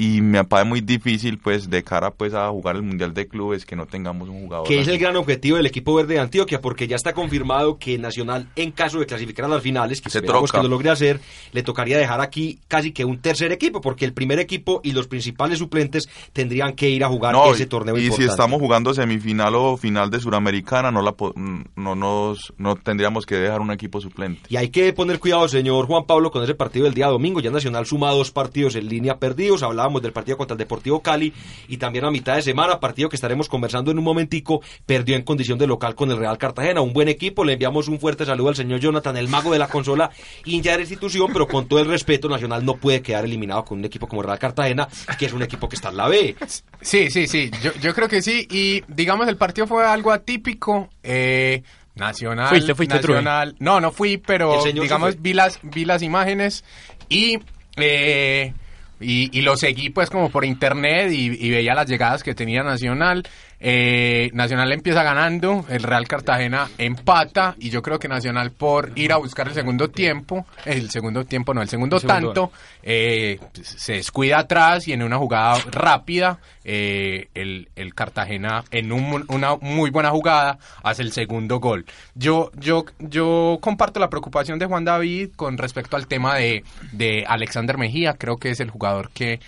[0.00, 3.66] y me parece muy difícil, pues, de cara pues a jugar el Mundial de Clubes
[3.66, 4.66] que no tengamos un jugador.
[4.68, 7.98] que es el gran objetivo del equipo verde de Antioquia, porque ya está confirmado que
[7.98, 10.58] Nacional, en caso de clasificar a las finales, que Se troca.
[10.58, 11.20] que lo logre hacer,
[11.52, 15.08] le tocaría dejar aquí casi que un tercer equipo, porque el primer equipo y los
[15.08, 18.24] principales suplentes tendrían que ir a jugar No, ese torneo y importante.
[18.26, 23.26] si estamos jugando semifinal o final de Suramericana, no la po- no nos no tendríamos
[23.26, 24.42] que dejar un equipo suplente.
[24.48, 27.40] Y hay que poner cuidado, señor Juan Pablo, con ese partido del día domingo.
[27.40, 29.62] Ya Nacional suma dos partidos en línea perdidos.
[29.88, 31.32] Hablábamos del partido contra el Deportivo Cali
[31.66, 35.22] y también a mitad de semana, partido que estaremos conversando en un momentico, perdió en
[35.22, 36.82] condición de local con el Real Cartagena.
[36.82, 37.42] Un buen equipo.
[37.42, 40.10] Le enviamos un fuerte saludo al señor Jonathan, el mago de la consola,
[40.44, 43.78] hincha de la institución, pero con todo el respeto, Nacional no puede quedar eliminado con
[43.78, 44.86] un equipo como el Real Cartagena,
[45.18, 46.36] que es un equipo que está en la B.
[46.82, 48.46] Sí, sí, sí, yo, yo creo que sí.
[48.50, 50.90] Y digamos, el partido fue algo atípico.
[51.02, 51.62] Eh,
[51.94, 52.48] nacional.
[52.48, 53.56] Fuiste, fuiste, Nacional.
[53.58, 56.64] No, no fui, pero digamos, vi las, vi las imágenes
[57.08, 57.38] y,
[57.76, 58.52] eh,
[59.00, 62.62] y, y lo seguí pues como por internet y, y veía las llegadas que tenía
[62.62, 63.24] Nacional.
[63.60, 69.12] Eh, Nacional empieza ganando, el Real Cartagena empata y yo creo que Nacional por ir
[69.12, 72.52] a buscar el segundo tiempo, el segundo tiempo no, el segundo, El segundo tanto,
[72.84, 79.24] eh, se descuida atrás y en una jugada rápida eh, el, el Cartagena en un-
[79.28, 81.84] una muy buena jugada hace el segundo gol.
[82.14, 87.24] Yo, yo, yo comparto la preocupación de Juan David con respecto al tema de, de
[87.26, 89.40] Alexander Mejía, creo que es el jugador que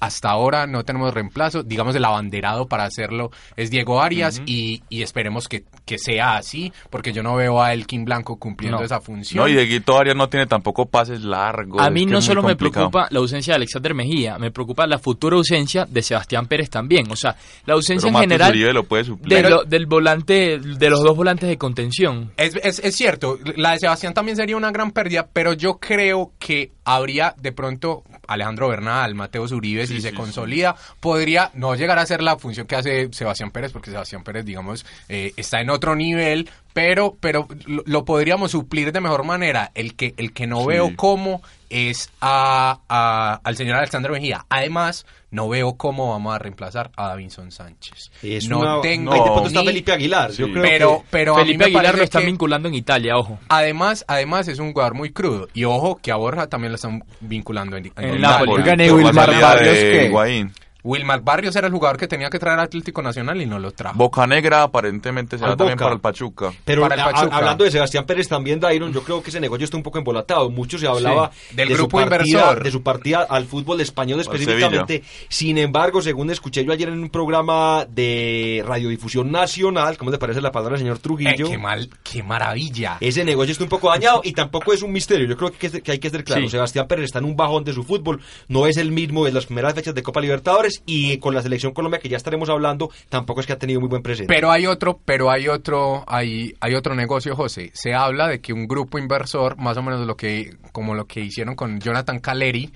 [0.00, 1.62] hasta ahora no tenemos reemplazo.
[1.62, 6.72] Digamos, el abanderado para hacerlo es Diego Arias y, y esperemos que, que sea así,
[6.90, 8.84] porque yo no veo a Elkin Blanco cumpliendo No.
[8.84, 9.44] esa función.
[9.44, 11.80] No, y Dieguito Arias no tiene tampoco pases largos.
[11.82, 15.36] A mí no solo me preocupa la ausencia de Alexander Mejía, me preocupa la futura
[15.36, 17.10] ausencia de Sebastián Pérez también.
[17.10, 17.36] O sea,
[17.66, 19.42] la ausencia Pero en general Uribe lo puede suplir.
[19.42, 22.32] de lo- del volante, de los dos volantes de contención.
[22.36, 26.32] Es, es, es cierto, la de Sebastián también sería una gran pérdida, pero yo creo
[26.38, 32.06] que habría de pronto Alejandro Bernal, Mateo Uribe, si se consolida, podría no llegar a
[32.06, 35.94] ser la función que hace Sebastián Pérez, porque Sebastián Pérez, digamos, eh, está en otro
[35.94, 39.70] nivel, pero, pero lo, lo podríamos suplir de mejor manera.
[39.74, 40.66] El que, el que no Sí.
[40.68, 44.44] veo cómo es a, a- al señor Alexandre Mejía.
[44.48, 48.10] Además, no veo cómo vamos a reemplazar a Davinson Sánchez.
[48.22, 50.32] Es no una- tengo Ahí de pronto está Felipe Aguilar.
[50.32, 53.38] Yo creo pero, que- pero Felipe Aguilar lo están que- vinculando en Italia, ojo.
[53.48, 55.48] Además, además es un jugador muy crudo.
[55.54, 58.50] Y ojo que a Borja también lo están vinculando en, en En el Napoli.
[58.50, 58.62] Napoli.
[58.62, 60.50] Oigan, ¿y Por la Wilmar Barrios.
[60.84, 63.70] Wilmar Barrios era el jugador que tenía que traer al Atlético Nacional y no lo
[63.72, 63.96] trajo.
[63.96, 66.52] Boca Negra aparentemente se Al va también para el Pachuca.
[66.64, 67.36] Pero Para el a- Pachuca.
[67.36, 70.48] hablando de Sebastián Pérez también, Dairon, yo creo que ese negocio está un poco embolatado.
[70.50, 72.62] Mucho se hablaba Sí, del de, grupo su partida, inversor.
[72.64, 75.02] de su partida al fútbol español específicamente.
[75.28, 80.40] Sin embargo, según escuché yo ayer en un programa de radiodifusión nacional, ¿cómo le parece
[80.40, 81.48] la palabra señor Eh, Trujillo?
[81.50, 82.96] qué mal, qué maravilla.
[83.00, 85.26] Ese negocio está un poco dañado y tampoco es un misterio.
[85.26, 86.42] Yo creo que, hay que ser claro.
[86.42, 86.48] Sí.
[86.50, 88.20] Sebastián Pérez está en un bajón de su fútbol.
[88.48, 90.69] No es el mismo de las primeras fechas de Copa Libertadores.
[90.86, 93.88] Y con la selección Colombia que ya estaremos hablando, tampoco es que ha tenido muy
[93.88, 94.32] buen presente.
[94.32, 97.70] Pero hay otro, pero hay otro, hay, hay otro negocio, José.
[97.74, 101.20] Se habla de que un grupo inversor, más o menos lo que, como lo que
[101.20, 102.72] hicieron con Jonathan Caleri,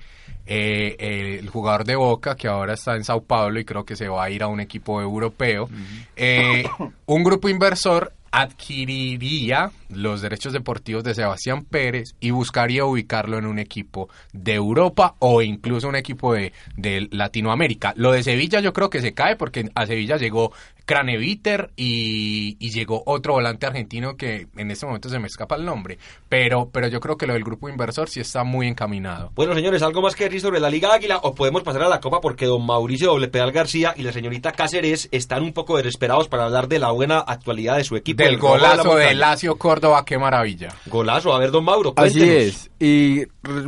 [0.47, 3.95] eh, eh, el jugador de Boca, que ahora está en Sao Paulo y creo que
[3.95, 5.67] se va a ir a un equipo europeo,
[6.15, 6.69] eh,
[7.07, 13.59] un grupo inversor adquiriría los derechos deportivos de Sebastián Pérez y buscaría ubicarlo en un
[13.59, 17.93] equipo de Europa o incluso un equipo de, de Latinoamérica.
[17.95, 20.51] Lo de Sevilla yo creo que se cae porque a Sevilla llegó
[20.85, 25.65] Craneviter y, y llegó otro volante argentino que en este momento se me escapa el
[25.65, 25.97] nombre,
[26.29, 29.31] pero, pero yo creo que lo del grupo inversor sí está muy encaminado.
[29.35, 31.99] Bueno, señores, ¿algo más que decir sobre la Liga Águila o podemos pasar a la
[31.99, 36.27] Copa porque don Mauricio Doble Pedal García y la señorita Cáceres están un poco desesperados
[36.27, 38.23] para hablar de la buena actualidad de su equipo.
[38.23, 39.13] Del de golazo de Montaña.
[39.13, 40.69] Lacio Córdoba, qué maravilla.
[40.85, 42.69] Golazo, a ver, don Mauro, Así es.
[42.79, 43.23] Y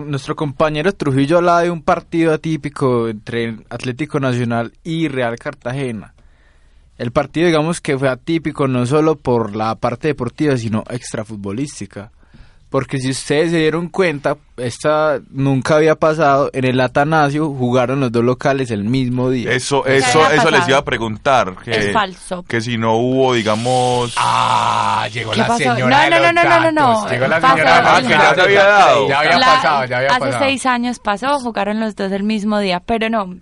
[0.05, 6.13] nuestro compañero Trujillo habla de un partido atípico entre Atlético Nacional y Real Cartagena.
[6.97, 12.11] El partido, digamos que fue atípico no solo por la parte deportiva, sino extrafutbolística.
[12.69, 16.49] Porque si ustedes se dieron cuenta, esta nunca había pasado.
[16.51, 19.51] En el Atanasio jugaron los dos locales el mismo día.
[19.53, 21.55] Eso, ¿Qué eso, eso les iba a preguntar.
[21.63, 22.43] Que, Es falso.
[22.43, 24.13] Que si no hubo, digamos...
[24.17, 25.59] Ah, llegó ¿Qué la pasó?
[25.59, 27.09] señora No, no, no, no, no, no.
[27.09, 27.55] Llegó la pasó.
[27.55, 29.07] señora Ah, que ya se había dado.
[29.07, 30.43] Ya había La- pasado, ya había hace pasado.
[30.43, 33.33] seis años pasó, jugaron los dos el mismo día, pero no.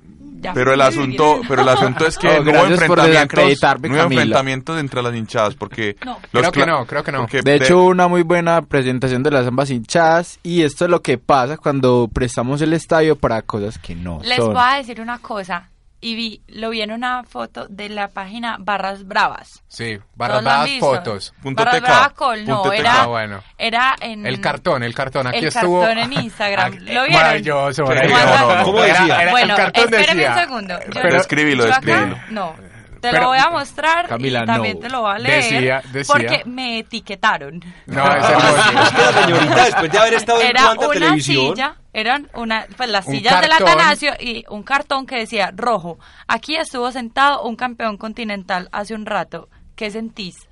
[0.42, 0.54] Ya.
[0.54, 4.04] Pero el asunto, pero el asunto es que Oh, no hubo enfrentamientos, desacreditarme, no hubo
[4.04, 4.22] Camila.
[4.22, 6.18] enfrentamientos entre las hinchadas porque No.
[6.32, 7.28] Creo que no, creo que no.
[7.44, 10.40] De hecho, una muy buena presentación de las ambas hinchadas.
[10.44, 14.38] Y esto es lo que pasa cuando prestamos el estadio para cosas que no Les
[14.38, 14.54] son.
[14.54, 15.70] voy a decir una cosa.
[16.06, 19.64] Y vi, lo vi en una foto de la página Barras Bravas.
[19.68, 21.34] Sí, ¿Todos barras bravas fotos.
[21.42, 21.88] Punto Barras TK.
[21.88, 23.44] Bravas Col, no, era, Ah, bueno.
[23.58, 24.24] era en...
[24.28, 25.26] El cartón, el cartón.
[25.26, 25.82] Aquí el estuvo.
[25.82, 26.74] cartón en Instagram.
[26.78, 27.12] Ah, ¿Lo vieron?
[27.14, 28.24] Maravilloso, maravilloso.
[28.24, 28.64] no, no, no.
[28.66, 29.22] ¿Cómo decía?
[29.24, 30.32] era- bueno, el cartón espéreme decía.
[30.34, 30.80] un segundo.
[30.94, 32.18] Yo, Pero escríbilo, escríbilo.
[32.30, 32.56] no,
[33.02, 34.80] te Pero- lo voy a mostrar Camila, y también no.
[34.82, 35.44] te lo voy a leer.
[35.44, 36.14] Decía- decía.
[36.14, 37.64] Porque me etiquetaron.
[37.88, 38.38] No, ese Es
[38.70, 39.12] que no.
[39.12, 41.56] la señorita, después de haber estado en Era cuanta una televisión...
[41.56, 43.54] silla, eran una, pues las sillas del.
[43.54, 45.98] Atanasio y un cartón que decía rojo.
[46.28, 49.48] Aquí estuvo sentado un campeón continental hace un rato.
[49.78, 50.50] ¿Qué sentís?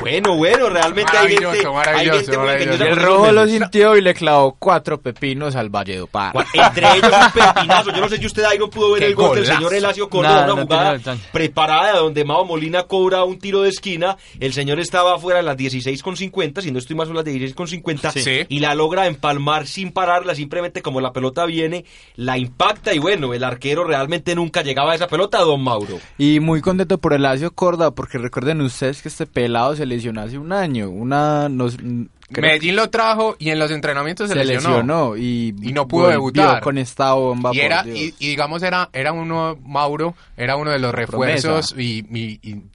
[0.00, 4.56] Bueno, bueno, realmente hay gente, Maravilloso, hay gente el rojo lo sintió y le clavó
[4.58, 6.34] cuatro pepinos al Valledupar.
[6.52, 7.90] Entre ellos un pepinazo.
[7.92, 10.08] Yo no sé si usted ahí no pudo ver ¡Qué el gol del señor Elacio
[10.08, 10.98] Córdoba, una no jugada
[11.32, 14.16] preparada donde Mao Molina cobra un tiro de esquina.
[14.38, 18.46] El señor estaba afuera a las 16.50, si no estoy más son las 16.50, Sí.
[18.48, 21.84] y la logra empalmar sin pararla, simplemente como la pelota viene,
[22.16, 25.98] la impacta y bueno, el arquero realmente nunca llegaba a esa pelota, don Mauro.
[26.18, 30.20] Y muy contento por el Lacio Córdoba, porque recuerden ustedes que este pelado se lesionó
[30.22, 30.88] hace un año.
[30.90, 31.48] Una.
[31.48, 31.76] Nos,
[32.30, 34.68] Medellín lo trajo y en los entrenamientos se, se lesionó.
[34.68, 36.60] lesionó y, Y no pudo debutar.
[36.60, 37.50] con esta bomba.
[37.54, 42.02] Y, era, y, y digamos, era, era uno, Mauro, era uno de los refuerzos y,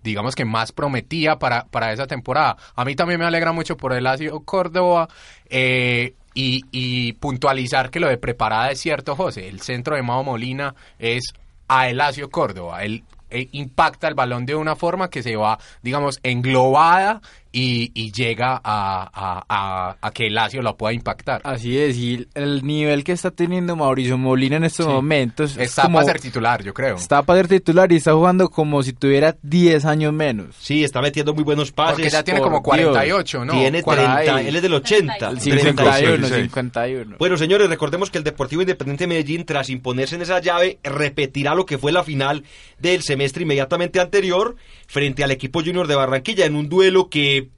[0.03, 2.57] digamos que más prometía para, para esa temporada.
[2.75, 5.07] A mí también me alegra mucho por el Lazio Córdoba
[5.49, 9.47] eh, y, y puntualizar que lo de preparada es cierto, José.
[9.49, 11.31] El centro de Mao Molina es
[11.67, 12.83] a Elacio Córdoba.
[12.83, 17.21] Él eh, impacta el balón de una forma que se va, digamos, englobada
[17.55, 21.39] y, y llega a, a, a- a que Elacio lo pueda impactar.
[21.45, 24.91] Así es, y el nivel que está teniendo Mauricio Molina en estos Sí.
[24.91, 26.95] momentos es Está como- para ser titular, yo creo.
[26.95, 30.55] está para ser titular y está jugando como si tuviera 10 años menos.
[30.59, 31.93] Sí, está metiendo muy buenos pases.
[31.97, 32.89] Porque ya tiene por como Dios.
[32.89, 33.53] 48, ¿no?
[33.53, 35.29] Tiene 40 30, y- él es del 80.
[35.29, 36.41] El 51, 51, 56.
[36.49, 37.15] 51.
[37.19, 41.53] Bueno, señores, recordemos que el Deportivo Independiente de Medellín, tras imponerse en esa llave, repetirá
[41.53, 42.43] lo que fue la final
[42.79, 44.55] del semestre inmediatamente anterior
[44.93, 47.49] frente al equipo Junior de Barranquilla en un duelo que,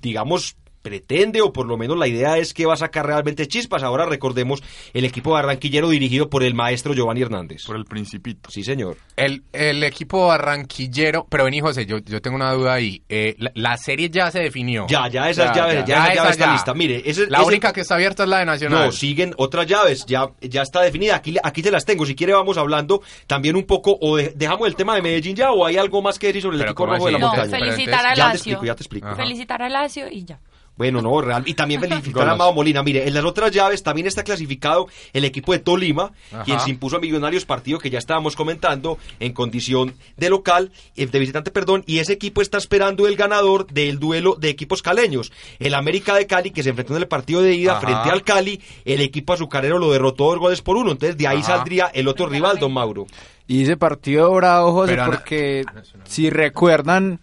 [0.00, 3.82] digamos, pretende o por lo menos la idea es que va a sacar realmente chispas.
[3.82, 7.62] Ahora recordemos el equipo barranquillero dirigido por el maestro Giovanni Hernández.
[7.66, 8.50] por el principito.
[8.50, 8.98] Sí, señor.
[9.16, 13.02] El, el equipo barranquillero, pero vení José, yo, yo tengo una duda ahí.
[13.08, 14.86] Eh, la, la serie ya se definió.
[14.88, 15.84] Ya, ya esas Ya, llaves, ya.
[15.86, 16.74] ya, esa esa llave está lista.
[16.74, 18.84] Mire, ese, La ese- única que está abierta es la de Nacional.
[18.86, 21.16] No, siguen otras llaves, ya, ya está definida.
[21.16, 22.04] Aquí, aquí te las tengo.
[22.04, 25.50] Si quiere, vamos hablando también un poco, o de- dejamos el tema de Medellín ya,
[25.50, 27.18] o hay algo más que decir sobre el Pero equipo ¿cómo rojo de la?
[27.20, 27.50] No, Montaña.
[27.58, 28.36] felicitar a entonces- Ya te Lazio.
[28.52, 29.06] explico, ya te explico.
[29.06, 29.16] Ajá.
[29.16, 30.38] Felicitar a Lazio y ya.
[30.76, 31.44] Bueno, no, real.
[31.46, 32.34] Y también felicitar a.
[32.34, 32.82] Mao Molina.
[32.82, 36.42] Mire, en las otras llaves también está clasificado el equipo de Tolima, Ajá.
[36.42, 41.06] quien se impuso a Millonarios, partido que ya estábamos comentando en condición de local, eh,
[41.06, 45.30] de visitante, perdón, y ese equipo está esperando el ganador del duelo de equipos caleños.
[45.60, 47.80] El América de Cali, que se enfrentó en el partido de ida Ajá.
[47.80, 50.90] frente al Cali, el equipo azucarero lo derrotó dos goles por uno.
[50.90, 51.58] Entonces de ahí Ajá.
[51.58, 53.06] saldría el otro rival, don Mauro.
[53.46, 55.64] Y ese partido bravo, José, Pero Ana- porque
[56.04, 57.20] si recuerdan,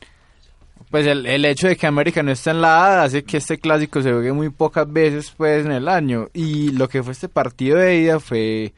[0.92, 3.58] pues el, el hecho de que América no está en la A hace que este
[3.58, 6.28] clásico se juegue muy pocas veces pues en el año.
[6.34, 8.74] Y lo que fue este partido de ida fue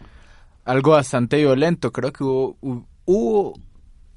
[0.64, 1.92] algo bastante violento.
[1.92, 3.54] Creo que hubo, hu- hubo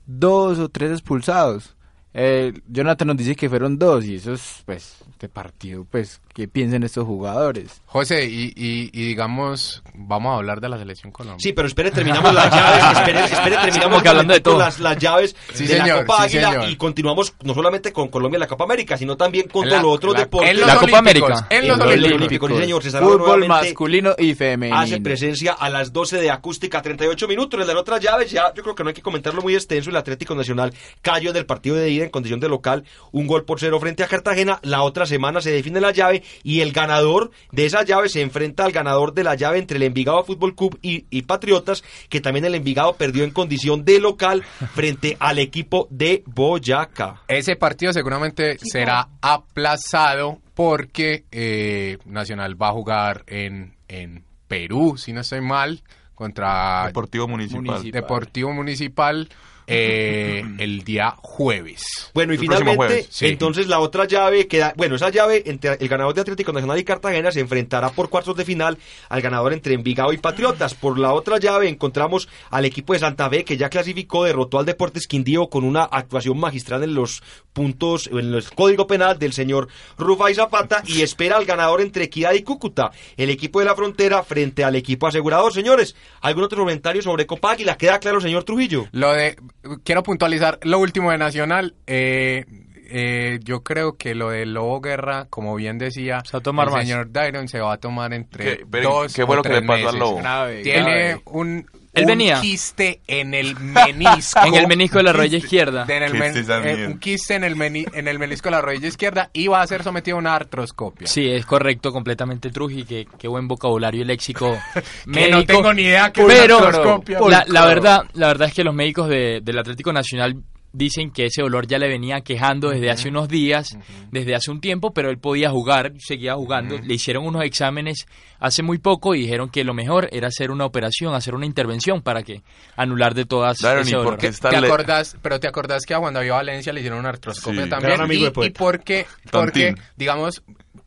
[0.06, 1.74] dos o tres expulsados.
[2.14, 6.46] Eh, Jonathan nos dice que fueron dos y eso es, pues, este partido, pues, ¿qué
[6.49, 7.81] piensan estos jugadores?
[7.87, 11.38] José, y, y, y digamos, vamos a hablar de la selección Colombia.
[11.40, 12.99] Sí, pero espere, terminamos las llaves.
[12.99, 14.59] Espere, espere, terminamos que hablando de todo.
[14.59, 16.70] Las, las llaves Sí, de la Copa sí, Águila señor.
[16.70, 19.82] y continuamos no solamente con Colombia en la Copa América, sino también con En todos
[19.82, 20.51] la- los otros la- deportes.
[20.51, 21.47] en los La Copa Olímpicos, América.
[21.49, 22.16] En En los los Olímpicos.
[22.18, 22.82] Olímpicos, sí, señor.
[22.82, 24.78] César Fútbol masculino y femenino.
[24.78, 27.59] hace presencia a las 12 de acústica, 38 minutos.
[27.59, 29.89] En las otras llaves, ya yo creo que no hay que comentarlo muy extenso.
[29.89, 33.59] El Atlético Nacional cayó del partido de ida en condición de local, un gol por
[33.59, 34.59] cero frente a Cartagena.
[34.62, 38.64] La otra semana se define la llave y el ganador de esa llave se enfrenta
[38.64, 42.45] al ganador de la llave entre el Envigado Fútbol Club y, y Patriotas, que también
[42.45, 44.43] el Envigado perdió en condición de local
[44.74, 47.22] frente al equipo de Boyacá.
[47.29, 55.12] Ese partido seguramente será aplazado porque eh, Nacional va a jugar en, en Perú, si
[55.12, 55.83] no estoy mal,
[56.14, 57.62] contra Deportivo Municipal.
[57.62, 57.93] Municipal.
[58.03, 59.29] Deportivo Municipal
[59.67, 62.11] eh, el día jueves.
[62.14, 63.27] Bueno, y El finalmente, jueves, sí.
[63.27, 66.85] entonces la otra llave queda, bueno, esa llave entre el ganador de Atlético Nacional y
[66.85, 70.75] Cartagena se enfrentará por cuartos de final al ganador entre Envigado y Patriotas.
[70.75, 74.67] Por la otra llave encontramos al equipo de Santa Fe que ya clasificó, derrotó al
[74.67, 79.69] Deportes Quindío con una actuación magistral en los puntos, en el código penal del señor
[79.99, 84.23] Rufai Zapata y espera al ganador entre Equidad y Cúcuta, el equipo de la frontera
[84.23, 85.53] frente al equipo asegurador.
[85.53, 87.77] Señores, ¿algún otro comentario sobre Copa Águila?
[87.77, 88.87] ¿Queda claro, señor Trujillo?
[88.93, 89.37] Lo de
[89.85, 91.75] quiero puntualizar lo último de Nacional.
[91.87, 92.45] eh,
[92.89, 96.69] eh, yo creo que lo de Lobo Guerra, como bien decía Se va a tomar
[96.69, 96.83] el más.
[96.85, 99.49] señor Dairon, se va a tomar entre ¿Qué- pero dos qué o fue lo que
[99.49, 99.99] tres le pasó al meses.
[100.01, 100.17] Lobo?
[100.19, 101.23] Grave, Tiene grave.
[101.25, 102.40] un, Él un venía.
[102.40, 104.40] quiste en el menisco.
[104.47, 105.84] En el menisco de la rodilla izquierda.
[105.84, 106.34] De en el men-
[106.64, 109.62] eh, un quiste en el, meni- en el menisco de la rodilla izquierda y va
[109.62, 111.07] a ser sometido a una artroscopia.
[111.07, 114.57] Sí, es correcto, completamente Truji, que qué buen vocabulario y léxico
[115.12, 117.18] Que no tengo ni idea que es pero una artroscopia.
[117.28, 120.36] la, la verdad, la verdad es que los médicos de- del Atlético Nacional
[120.73, 123.79] dicen que ese olor ya le venía quejando desde hace unos días,
[124.11, 126.77] desde hace un tiempo, pero él podía jugar, seguía jugando.
[126.79, 128.07] Le hicieron unos exámenes
[128.39, 132.03] hace muy poco y dijeron que lo mejor era hacer una operación, hacer una intervención
[132.03, 132.43] para que
[132.77, 134.19] anular de todas Daron, ese ¿y por dolor.
[134.19, 137.64] ¿Te le- acordás, pero te acordás que a Juan David Valencia le hicieron una artroscopia
[137.64, 137.71] Sí.
[137.71, 137.93] también.
[137.93, 138.49] Gran amigo y, de Poeta.
[138.51, 140.43] y porque, porque, digamos,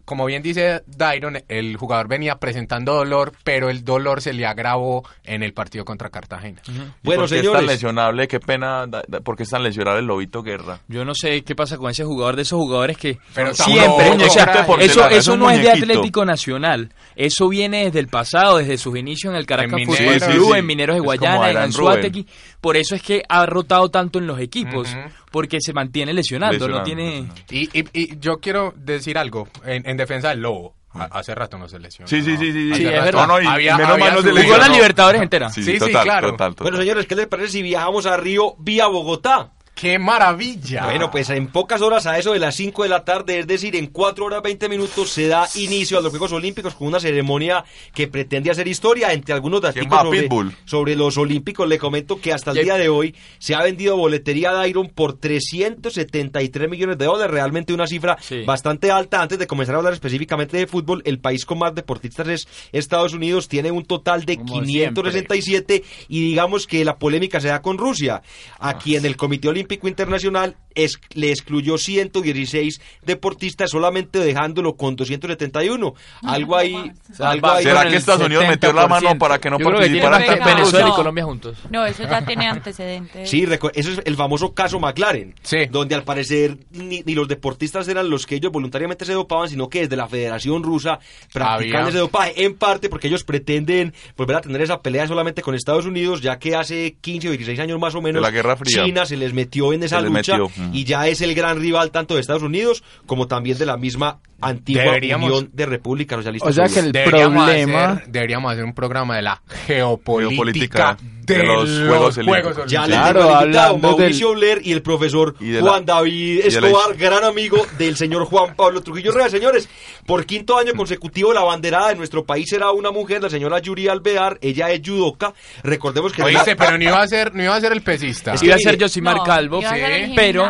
[0.10, 5.08] como bien dice Dairon, el jugador venía presentando dolor, pero el dolor se le agravó
[5.24, 6.60] en el partido contra Cartagena.
[6.68, 6.72] ¿Y
[7.04, 7.60] Bueno, por qué es señores.
[7.60, 8.28] tan lesionable?
[8.28, 8.88] Qué pena.
[8.88, 10.80] da- da- ¿Por qué es tan lesionable el Lobito Guerra?
[10.88, 14.30] Yo no sé qué pasa con ese jugador de esos jugadores que Pero siempre, o
[14.32, 15.70] sea, eso, es eso no es de.
[15.70, 20.00] Atlético Nacional, eso viene desde el pasado, desde sus inicios en el Caracas En Fútbol
[20.00, 20.24] Mineros.
[20.28, 20.58] Club, Sí, sí.
[20.60, 22.26] en Mineros de Es Guayana, en Anzuategui,
[22.62, 24.96] por eso es que ha rotado tanto en los equipos,
[25.32, 27.22] porque se mantiene lesionando, no tiene...
[27.22, 27.42] lesionando.
[27.50, 30.76] Y, y, y yo quiero decir algo en, en defensa del Lobo.
[30.92, 32.08] Ha- Hace rato no se lesionó.
[32.08, 32.74] Sí, sí, sí, sí.
[32.74, 33.06] Sí, Hace es rato.
[33.06, 33.28] verdad.
[33.28, 34.42] No, no, y Había- menos había mal no.
[34.44, 34.68] Jugó la.
[34.70, 35.50] Libertadores entera.
[35.52, 36.32] Sí, Sí, claro.
[36.32, 36.64] total, total.
[36.64, 39.52] Bueno, señores, ¿qué les parece si viajamos a Río vía Bogotá?
[39.80, 40.84] ¡Qué maravilla!
[40.84, 43.78] Bueno, pues en pocas horas, a eso de las 5 de la tarde, es decir,
[43.78, 47.64] en 4 horas 20 minutos, se da inicio a los Juegos Olímpicos con una ceremonia
[47.94, 49.14] que pretende hacer historia.
[49.14, 50.28] Entre algunos datos ¿Quién va, sobre,
[50.66, 54.54] sobre los Olímpicos, le comento que hasta el día de hoy se ha vendido boletería
[54.54, 58.44] de Iron por 373 millones de dólares, realmente una cifra Sí.
[58.44, 59.22] bastante alta.
[59.22, 63.14] Antes de comenzar a hablar específicamente de fútbol, el país con más deportistas es Estados
[63.14, 67.78] Unidos, tiene un total de Como 567 y digamos que la polémica se da con
[67.78, 68.22] Rusia.
[68.60, 75.94] Aquí en el Comité Olímpico Internacional es- le excluyó 116 deportistas, solamente dejándolo con 271.
[76.24, 76.92] Algo ahí.
[77.20, 79.20] algo ahí ¿Será que Estados Unidos metió la mano 70%.
[79.20, 80.92] para que no participaran tanto Venezuela y.
[80.92, 81.58] Colombia juntos.
[81.70, 83.30] No, eso ya tiene antecedentes.
[83.30, 83.44] Sí,
[83.74, 85.66] eso es el famoso caso McLaren, Sí.
[85.70, 89.70] donde al parecer ni, ni los deportistas eran los que ellos voluntariamente se dopaban, sino
[89.70, 91.00] que desde la Federación Rusa
[91.34, 91.90] practican Había.
[91.90, 95.86] ese dopaje, en parte porque ellos pretenden volver a tener esa pelea solamente con Estados
[95.86, 98.86] Unidos, ya que hace 15 o 16 años más o menos De la Guerra Fría.
[98.86, 102.16] China se les metió en esa lucha metió, y ya es el gran rival tanto
[102.16, 106.50] de Estados Unidos como también de la misma antigua Deberíamos- Unión de Repúblicas Socialistas.
[106.50, 107.92] O sea que el Deberíamos problema...
[107.92, 110.98] hacer, deberíamos hacer un programa de la geopolítica, Geopolítica
[111.34, 112.58] de, de los Juegos Olímpicos.
[112.68, 116.42] Ya Claro, les tengo el invitado, Mauricio Bler y el profesor Y la- Juan David
[116.42, 119.12] la- Escobar, gran amigo del señor Juan Pablo Trujillo.
[119.30, 119.70] Señores,
[120.06, 123.88] por quinto año consecutivo la banderada de nuestro país será una mujer, la señora Yuri
[123.88, 124.38] Alvear.
[124.42, 125.34] Ella es judoka.
[125.64, 126.24] Recordemos que...
[126.24, 128.34] Oíste, pero no iba a ser, no iba a ser el pesista.
[128.34, 130.48] Es que Iba a ser Josimar No, Calvo, iba a ser el pero...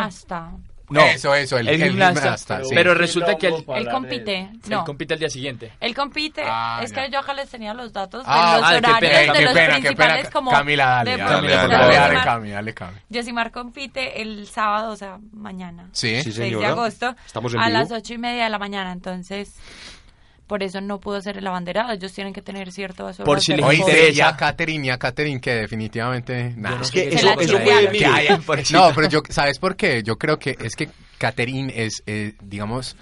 [0.90, 2.70] No, Eso, eso, el- el gimnasta, sí.
[2.74, 4.38] Pero resulta que él, Él compite.
[4.38, 4.84] él No.
[4.84, 5.72] compite al día siguiente.
[5.80, 7.04] Él compite, Ah, es ya.
[7.04, 9.38] que yo acá les tenía los datos Ah, de los ah, qué horarios pena, de
[9.38, 10.30] qué los pena, qué principales pena.
[10.30, 11.40] como Camila, dale, deportistas.
[11.42, 12.96] dale, dale, dale, dale, Yosimar- Cami, dale, Cami.
[13.08, 15.88] Yosimar compite el sábado, o sea, mañana.
[15.92, 16.22] Sí.
[16.22, 17.78] Sí, 6 de agosto Estamos en a vivo.
[17.78, 19.54] las ocho y media de la mañana, entonces
[20.50, 21.92] por eso no pudo ser el abanderado.
[21.92, 24.10] Ellos tienen que tener cierto vaso Por si les interesa.
[24.10, 26.54] y a Katherine, y a Katherine que definitivamente...
[26.56, 26.80] nada.
[26.80, 30.02] Es que eso, la eso fue, Que no, pero yo, ¿sabes por qué?
[30.02, 30.88] Yo creo que es que
[31.20, 32.96] Catherine es, eh, digamos,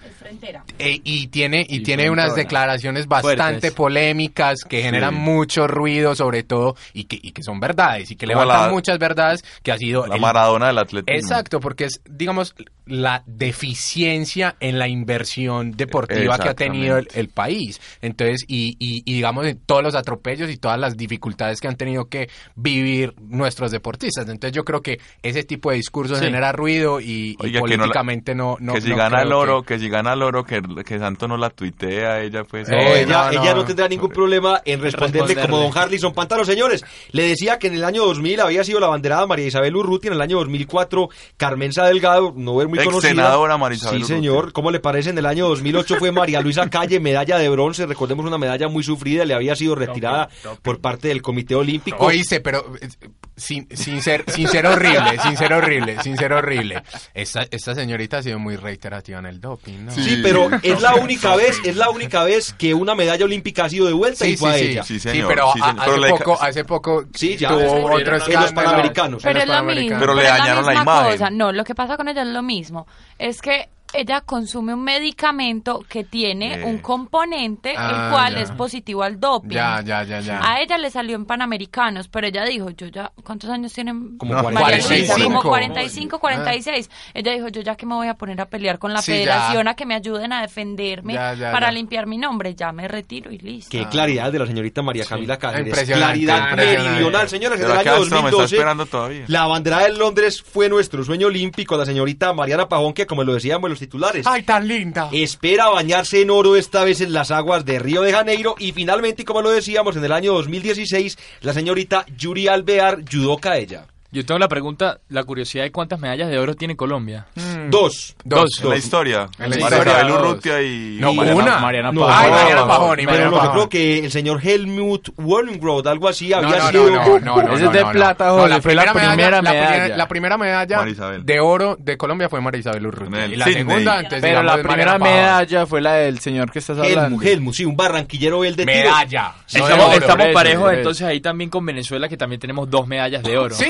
[0.80, 3.36] eh, y tiene y Y tiene unas declaraciones bastante
[3.70, 3.72] Fuertes.
[3.74, 8.26] polémicas que generan mucho ruido, sobre todo, y que, y que son verdades, y que
[8.26, 10.04] Como levantan la- muchas verdades, que ha sido...
[10.08, 11.16] La el- Maradona del atletismo.
[11.16, 12.56] Exacto, porque es, digamos,
[12.86, 17.80] la deficiencia en la inversión deportiva que ha tenido el, país.
[18.02, 21.76] Entonces, y, y, y digamos, en todos los atropellos y todas las dificultades que han
[21.76, 24.28] tenido que vivir nuestros deportistas.
[24.28, 26.24] Entonces, yo creo que ese tipo de discurso Sí.
[26.24, 29.62] genera ruido y, y Oiga, no políticamente no, no, que si no gana el oro,
[29.62, 29.80] que- que...
[29.80, 32.68] si gana el oro, que, que Santo no la tuitea ella, pues.
[32.68, 33.42] No, Eh, ella, no, no.
[33.42, 35.50] ella no tendrá ningún problema en responderle, Responderle.
[35.50, 36.44] como don Harlison Pantalo.
[36.44, 40.08] Señores, le decía que en el año 2000 había sido la banderada María Isabel Urruti,
[40.08, 43.10] en el año 2004 Carmenza Delgado, no ver muy Ex conocida.
[43.10, 44.52] senadora María Isabel Sí, señor.
[44.52, 45.10] ¿Cómo le parece?
[45.10, 47.86] En el año 2008 fue María Luisa Calle, medalla de bronce.
[47.86, 50.28] Recordemos una medalla muy sufrida, le había sido retirada
[50.62, 52.04] por parte del Comité Olímpico.
[52.04, 52.88] Oíste, pero eh,
[53.36, 56.82] sin, sin, ser, sin ser horrible, sin ser horrible, sin ser horrible.
[57.14, 59.90] Esta, esta señorita ha sido muy reiterativa en el doping, ¿no?
[59.92, 63.68] Sí, pero es la única vez, es la única vez que una medalla olímpica ha
[63.68, 64.82] sido devuelta y Sí, fue sí, a sí, ella.
[64.84, 65.80] Sí, sí, señor, pero sí, a- señor.
[65.82, 68.54] hace Pero poco, hace poco Sí, ya, tuvo en otro los escándalo.
[68.54, 69.22] Panamericanos.
[69.22, 69.98] Pero En es los lo mismo.
[69.98, 70.00] Panamericanos.
[70.00, 71.12] Pero le la dañaron la misma imagen.
[71.12, 71.30] cosa.
[71.30, 72.86] No, lo que pasa con ella es lo mismo.
[73.18, 76.64] Es que ella consume un medicamento que tiene Eh.
[76.64, 78.40] un componente Ah, el cual ya.
[78.42, 79.50] es positivo al doping.
[79.54, 80.40] Ya, ya, ya, ya.
[80.42, 84.18] A ella le salió en Panamericanos, pero ella dijo, yo ya, ¿cuántos años tienen?
[84.18, 85.14] Como No, María 45.
[85.14, 85.24] Luisa?
[85.24, 85.42] Como Ah.
[85.42, 86.90] 45, 46.
[87.14, 89.64] Ella dijo, yo ya que me voy a poner a pelear con la Sí, federación
[89.64, 89.70] ya.
[89.70, 91.72] a que me ayuden a defenderme Ya, ya, para ya.
[91.72, 93.70] limpiar mi nombre, ya me retiro y listo.
[93.70, 95.66] Qué claridad de la señorita María Camila Cáceres.
[95.68, 97.58] Impresionante, Claridad meridional, señores.
[97.60, 99.24] En Pero el acá año hasta me está 2012, esperando todavía.
[99.28, 101.76] la bandera de Londres fue nuestro sueño olímpico.
[101.76, 105.08] La señorita Mariana Pajón, que como lo decíamos los titulares, Ay, tan linda.
[105.12, 108.56] espera bañarse en oro esta vez en las aguas de Río de Janeiro.
[108.58, 113.86] Y finalmente, como lo decíamos, en el año 2016, la señorita Yuri Alvear, judoka ella.
[114.10, 117.26] Yo tengo la pregunta, la curiosidad de cuántas medallas de oro tiene Colombia.
[117.68, 118.16] Dos.
[118.24, 118.58] Dos.
[118.62, 119.28] En la historia.
[119.38, 120.14] En la María historia.
[120.14, 120.96] Urrutia y...
[120.98, 121.58] No, y- una.
[121.58, 122.62] Mariana No, Ay, no, Mariana
[123.02, 126.56] y Pero Mariana no, yo creo que el señor Helmut Wallengroth, algo así, No, había
[126.56, 126.90] no, sido...
[126.90, 127.92] no, no, no, no, Ese es de no, no.
[127.92, 129.68] plata, No, José, fue la primera la medalla.
[129.68, 130.84] primera- La primera medalla
[131.22, 133.26] de oro de Colombia fue María Isabel Urrutia.
[133.26, 133.64] Y la Sydney.
[133.66, 134.98] segunda, entonces, Pero la primera Mariana
[135.34, 137.00] medalla fue la del señor que estás hablando.
[137.16, 138.78] Helmut, Helmut, sí, un barranquillero él de tiro.
[138.78, 139.34] Medalla.
[139.52, 139.98] Estamos,
[140.32, 143.54] parejos entonces ahí también con Venezuela que también tenemos dos medallas de oro.
[143.54, 143.66] ¿Sí?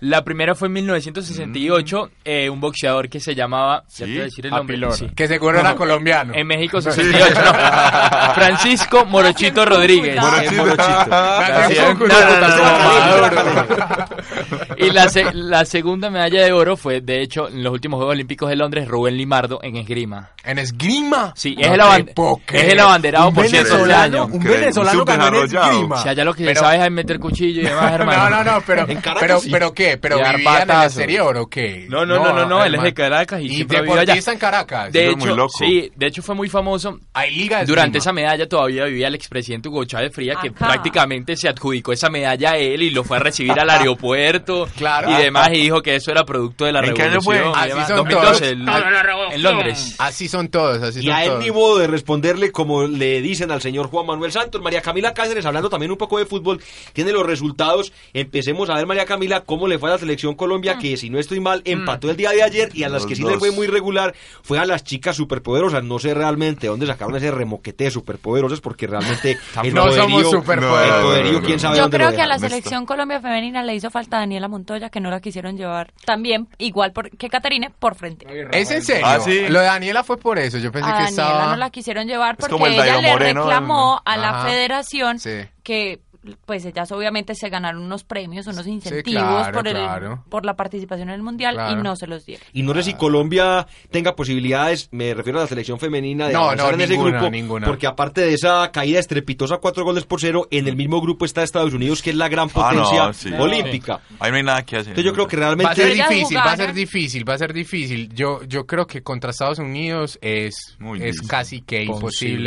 [0.00, 4.20] La primera fue en 1968, eh, un boxeador que se llamaba, ya te Sí, voy
[4.20, 4.94] a decir el nombre, Lord.
[4.94, 5.06] sí.
[5.14, 6.32] Que seguro era colombiano.
[6.34, 7.52] En México 68, no.
[8.34, 10.16] Francisco Morochito Rodríguez.
[10.20, 10.64] Morochito.
[10.64, 14.06] Gracias, No, no, no.
[14.76, 18.12] Y la, se- la segunda medalla de oro fue, de hecho, en los últimos Juegos
[18.14, 20.30] Olímpicos de Londres, Rubén Limardo en esgrima.
[20.44, 21.32] En esgrima.
[21.36, 22.12] Sí, No es, el,
[22.52, 24.34] es el abanderado, por cierto, venezolano, año.
[24.34, 26.02] Un venezolano ganó en esgrima.
[26.02, 28.30] Si allá lo que Pero- se sabe es meter cuchillo y demás, hermano.
[28.30, 28.86] No, no, no, pero,
[29.34, 29.50] pero, sí.
[29.50, 31.86] pero qué, pero Y dar vivía en el exterior o qué?
[31.88, 34.92] No, no, no, no, no, él es de Caracas y, Y deportista en Caracas.
[34.92, 35.52] De muy hecho, loco.
[35.58, 36.98] sí, de hecho fue muy famoso.
[37.12, 40.66] Hay liga de Durante esa medalla todavía vivía el expresidente Hugo Chávez Fría, que Acá.
[40.66, 45.10] prácticamente se adjudicó esa medalla a él y lo fue a recibir al aeropuerto Claro.
[45.10, 47.52] y demás, y dijo que eso era producto de la ¿En qué año revolución.
[47.54, 47.68] fue?
[47.68, 49.32] y Así son 2012, todos.
[49.34, 49.94] en Londres.
[49.98, 53.50] Así son todos, así Y son a él ni modo de responderle como le dicen
[53.50, 54.60] al señor Juan Manuel Santos.
[54.62, 56.60] María Camila Cáceres, hablando también un poco de fútbol,
[56.92, 57.92] tiene los resultados.
[58.12, 61.18] Empecemos a ver, María Camila, cómo le fue a la selección Colombia, que si no
[61.18, 63.50] estoy mal, empató el día de ayer y a las Los que sí le fue
[63.50, 65.82] muy regular fue a las chicas superpoderosas.
[65.84, 71.32] No sé realmente dónde sacaron ese remoquete de superpoderosas, porque realmente el No somos poderío,
[71.32, 73.74] No, no, quién sabe Yo dónde creo lo que a la selección Colombia femenina le
[73.74, 77.94] hizo falta Daniela Montoya, que no la quisieron llevar también, igual por, que Caterine, por
[77.94, 78.26] frente.
[78.52, 79.04] ¿Es en serio?
[79.06, 79.48] Ah, sí.
[79.48, 80.58] Lo de Daniela fue por eso.
[80.58, 81.50] Yo pensé A que Daniela estaba...
[81.50, 84.48] no la quisieron llevar porque el ella Dairo le Moreno, reclamó a la Ajá.
[84.48, 85.40] federación Sí.
[85.62, 86.00] que
[86.46, 90.24] pues ellas obviamente se ganaron unos premios, unos incentivos claro, por el claro.
[90.28, 91.78] por la participación en el mundial Claro.
[91.78, 92.44] y no se los dieron.
[92.52, 96.44] Y no sé si Colombia tenga posibilidades, me refiero a la selección femenina, de No,
[96.44, 97.66] avanzar no, en ese ninguna, grupo, ninguna.
[97.66, 101.42] porque aparte de esa caída estrepitosa, cuatro goles por cero, en el mismo grupo está
[101.42, 103.32] Estados Unidos, que es la gran Ah, no, potencia sí.
[103.34, 104.00] olímpica.
[104.20, 104.90] Ahí no hay nada que hacer.
[104.90, 105.74] Entonces yo creo que Va a realmente...
[105.74, 108.08] ser difícil, va a ser difícil, va a ser difícil.
[108.14, 111.28] Yo, yo creo que contra Estados Unidos es, Muy es difícil.
[111.28, 111.94] casi que imposible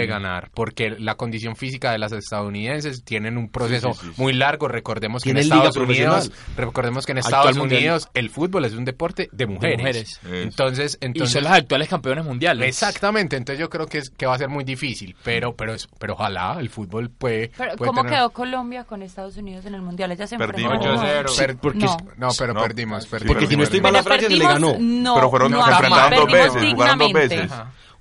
[0.04, 0.06] Imposible.
[0.08, 4.22] ganar, porque la condición física de las estadounidenses tienen un proceso proceso sí, sí, sí.
[4.22, 4.68] muy largo.
[4.68, 7.80] Recordemos que en Estados Unidos, recordemos que en Estados Actual mundial.
[7.82, 9.78] Unidos el fútbol es un deporte de mujeres.
[9.80, 10.20] mujeres.
[10.26, 12.68] Entonces, Y entonces son las actuales campeones mundiales.
[12.68, 15.88] Exactamente, entonces yo creo que, es, que va a ser muy difícil, pero pero es-
[16.00, 17.50] pero ojalá el fútbol puede.
[17.58, 20.12] Pero, puede ¿Cómo tener- quedó Colombia con Estados Unidos en el Mundial?
[20.12, 20.74] Ella se Perdimos.
[20.74, 21.26] enfrentaron.
[21.26, 21.28] 8-0.
[21.30, 21.98] Sí, Per- porque- No.
[22.18, 22.62] No, pero No.
[22.62, 23.34] perdimos, perdimos.
[23.34, 24.76] Porque si no estoy mal, a Francia se le ganó.
[24.80, 27.52] No, Pero fueron- no, se enfrentaron dos veces, jugaron dos veces.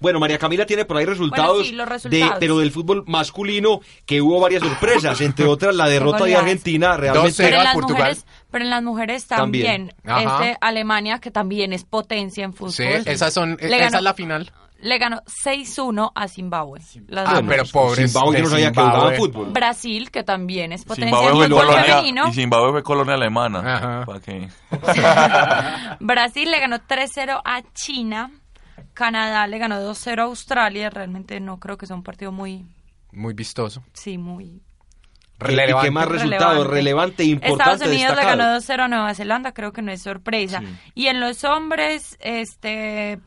[0.01, 2.35] Bueno, María Camila tiene por ahí resultados, sí, los resultados.
[2.35, 6.37] de pero del fútbol masculino que hubo varias sorpresas, entre otras la derrota de.
[6.37, 7.99] Argentina realmente Pero en, a las Portugal.
[8.03, 9.95] mujeres, pero en las mujeres también.
[10.05, 10.29] También.
[10.31, 12.73] Este, Alemania, que también es potencia en fútbol.
[12.73, 14.53] Sí, esas son, Le esa ganó- es la final.
[14.79, 16.81] Le ganó 6-1 a Zimbabue.
[17.09, 18.11] Las Ah, pero pobres.
[18.13, 19.51] Zimbabue de no sabía que jugaba fútbol.
[19.51, 22.29] Brasil, que también es potencia Zimbabue en fue fútbol colonia, femenino.
[22.29, 23.61] y Zimbabue fue colonia alemana.
[23.77, 24.05] Ajá.
[24.05, 24.49] ¿Para qué?
[26.01, 28.31] Brasil le ganó 3-0 a China.
[28.97, 30.91] Canadá le ganó 2-0 a Australia.
[30.91, 32.67] Realmente no creo que sea un partido muy,
[33.13, 33.85] Muy vistoso.
[33.93, 34.63] sí, muy
[35.39, 38.39] ¿Y qué más resultado relevante e importante Estados Unidos le destacado?
[38.39, 40.63] ganó 2-0 a Nueva Zelanda, creo que no es sorpresa.
[40.95, 43.19] Y en los hombres, este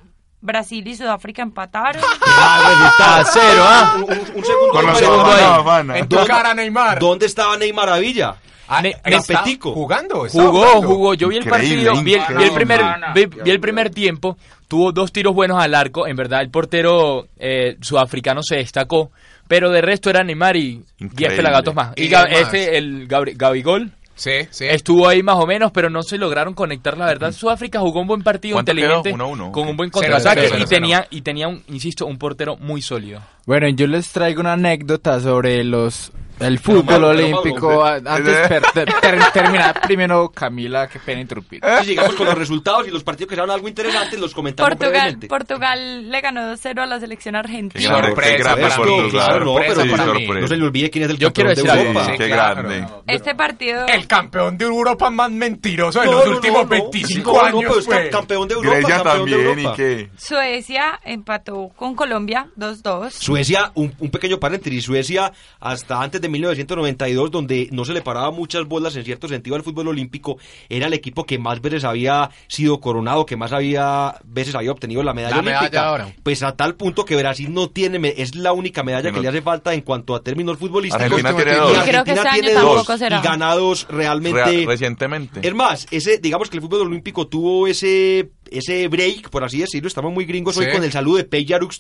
[0.41, 2.01] Brasil y Sudáfrica empataron.
[2.41, 3.93] Ah, A cero, ¿ah?
[3.97, 5.99] Un, un- un segundo, Con un segundo ahí.
[5.99, 6.97] En tu ¿Dónde- cara, Neymar.
[6.99, 8.35] ¿Dónde estaba Neymar Maravilla?
[8.67, 9.73] Ah, Ne- está Capetico.
[9.73, 10.27] Jugando.
[10.29, 10.87] Jugó, jugando.
[10.87, 11.13] jugó.
[11.15, 12.81] Yo vi el Increíble, partido, vi el, vi el primer,
[13.13, 14.37] vi, vi el primer tiempo.
[14.69, 16.07] Tuvo dos tiros buenos al arco.
[16.07, 19.11] En verdad, el portero eh, sudafricano se destacó.
[19.49, 21.35] Pero de resto era Neymar y 10 Increíble.
[21.37, 21.93] pelagatos más.
[21.97, 22.41] Y, Y Ga- demás.
[22.53, 24.65] este, el Gabri- Gabigol, Sí, sí.
[24.69, 26.95] estuvo ahí más o menos, pero no se lograron conectar.
[26.97, 29.11] La verdad, Sudáfrica jugó un buen partido ¿Cuánto inteligente?
[29.13, 32.81] Uno uno, con un buen contraataque y tenía, y tenía un, insisto, un portero muy
[32.83, 33.21] sólido.
[33.49, 37.83] Bueno, yo les traigo una anécdota sobre los el fútbol olímpico.
[37.83, 41.59] Antes per- ter- ter- terminar primero, Camila, qué pena interrumpir.
[41.81, 44.91] Sí, sigamos con los resultados y los partidos que sean algo interesantes los comentamos Portugal,
[45.01, 45.27] brevemente.
[45.27, 47.89] Portugal le ganó 2-0 a la selección argentina.
[47.89, 49.09] Sorpresa qué grande para mí, Portugal.
[49.11, 50.25] Claro, no, pero sorpresa para sí, mí.
[50.25, 50.41] sorpresa.
[50.41, 52.05] No se le olvide quién es el Yo campeón quiero de decir algo, Europa.
[52.05, 52.69] sí, Qué claro.
[52.69, 52.87] grande.
[53.07, 53.85] Este partido...
[53.87, 56.69] El campeón de Europa más mentiroso de No, los no, últimos no, no.
[56.69, 57.61] 25 No, no, años.
[57.67, 58.09] pero es fue.
[58.09, 59.75] campeón de Europa, Grecia campeón de también, ¿y Europa.
[59.75, 60.09] qué?
[60.15, 63.09] Suecia empató con Colombia 2-2.
[63.45, 68.31] Suecia, un, un pequeño paréntesis, Suecia hasta antes de 1992, donde no se le paraba
[68.31, 70.37] muchas bolas en cierto sentido al fútbol olímpico,
[70.69, 75.03] era el equipo que más veces había sido coronado, que más había veces había obtenido
[75.03, 75.83] la medalla La medalla olímpica.
[75.83, 76.11] de oro.
[76.23, 79.41] Pues a tal punto que Brasil no tiene, es la única medalla Que le hace
[79.41, 81.01] falta en cuanto a términos futbolísticos.
[81.05, 81.77] Argentina tiene Y dos.
[81.77, 83.19] Y creo que este año tiene tampoco dos, será.
[83.19, 85.47] y ganados realmente Rea- recientemente.
[85.47, 89.87] es más, ese, digamos que el fútbol olímpico tuvo ese, ese break, por así decirlo,
[89.87, 91.79] estamos muy gringos hoy con el saludo de Paige Yarux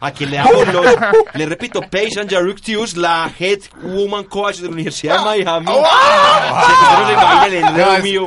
[0.00, 0.86] a quien le damos los,
[1.34, 5.66] le repito, Paige Yarux la head woman coach de la Universidad de Miami.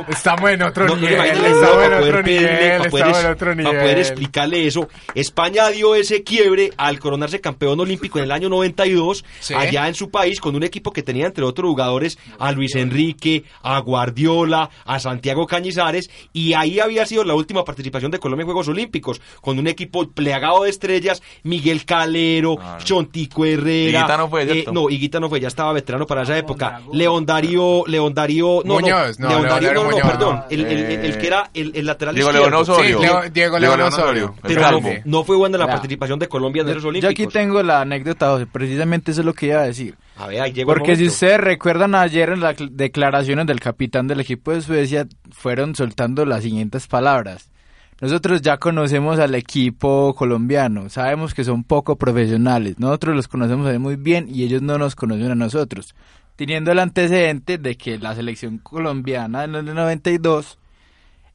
[0.08, 1.18] Estamos en otro nivel.
[1.44, 2.46] estamos en para otro nivel.
[2.46, 3.98] Estamos en otro para poder nivel.
[3.98, 4.88] explicarle eso.
[5.14, 9.54] España dio ese quiebre al coronarse campeón olímpico en el año 92, Sí.
[9.54, 13.44] allá en su país, con un equipo que tenía entre otros jugadores a Luis Enrique,
[13.62, 18.46] a Guardiola, a Santiago Cañizares, y ahí había sido la última participación de Colombia en
[18.48, 22.84] Juegos Olímpicos, con un equipo plegado de estrellas, Miguel Calero, Claro.
[22.84, 23.98] Chontico Herrera.
[24.00, 26.80] Higuita no fue, eh, no, Higuita no fue, ya estaba veterano para esa época.
[26.92, 30.66] León Darío, León Darío, no, Muñoz, no, León Darío, no, no, Muñoz, perdón, el, el-
[30.78, 32.32] el- el Eh, que era el, el lateral Diego.
[32.32, 32.98] León Osorio.
[32.98, 34.34] Sí, Leo- Diego León Osorio.
[34.42, 37.12] Pero no, fue buena la participación de Colombia en esos Yo Olímpicos.
[37.12, 39.94] aquí tengo la anécdota, José, precisamente eso es lo que iba a decir.
[40.16, 43.60] A ver, ahí llegó el Porque si ustedes recuerdan ayer en las cl- declaraciones del
[43.60, 47.50] capitán del equipo de Suecia, fueron soltando las siguientes palabras.
[48.00, 53.96] Nosotros ya conocemos al equipo colombiano, sabemos que son poco profesionales, nosotros los conocemos muy
[53.96, 55.96] bien y ellos no nos conocen a nosotros.
[56.36, 60.58] Teniendo el antecedente de que la selección colombiana en el 92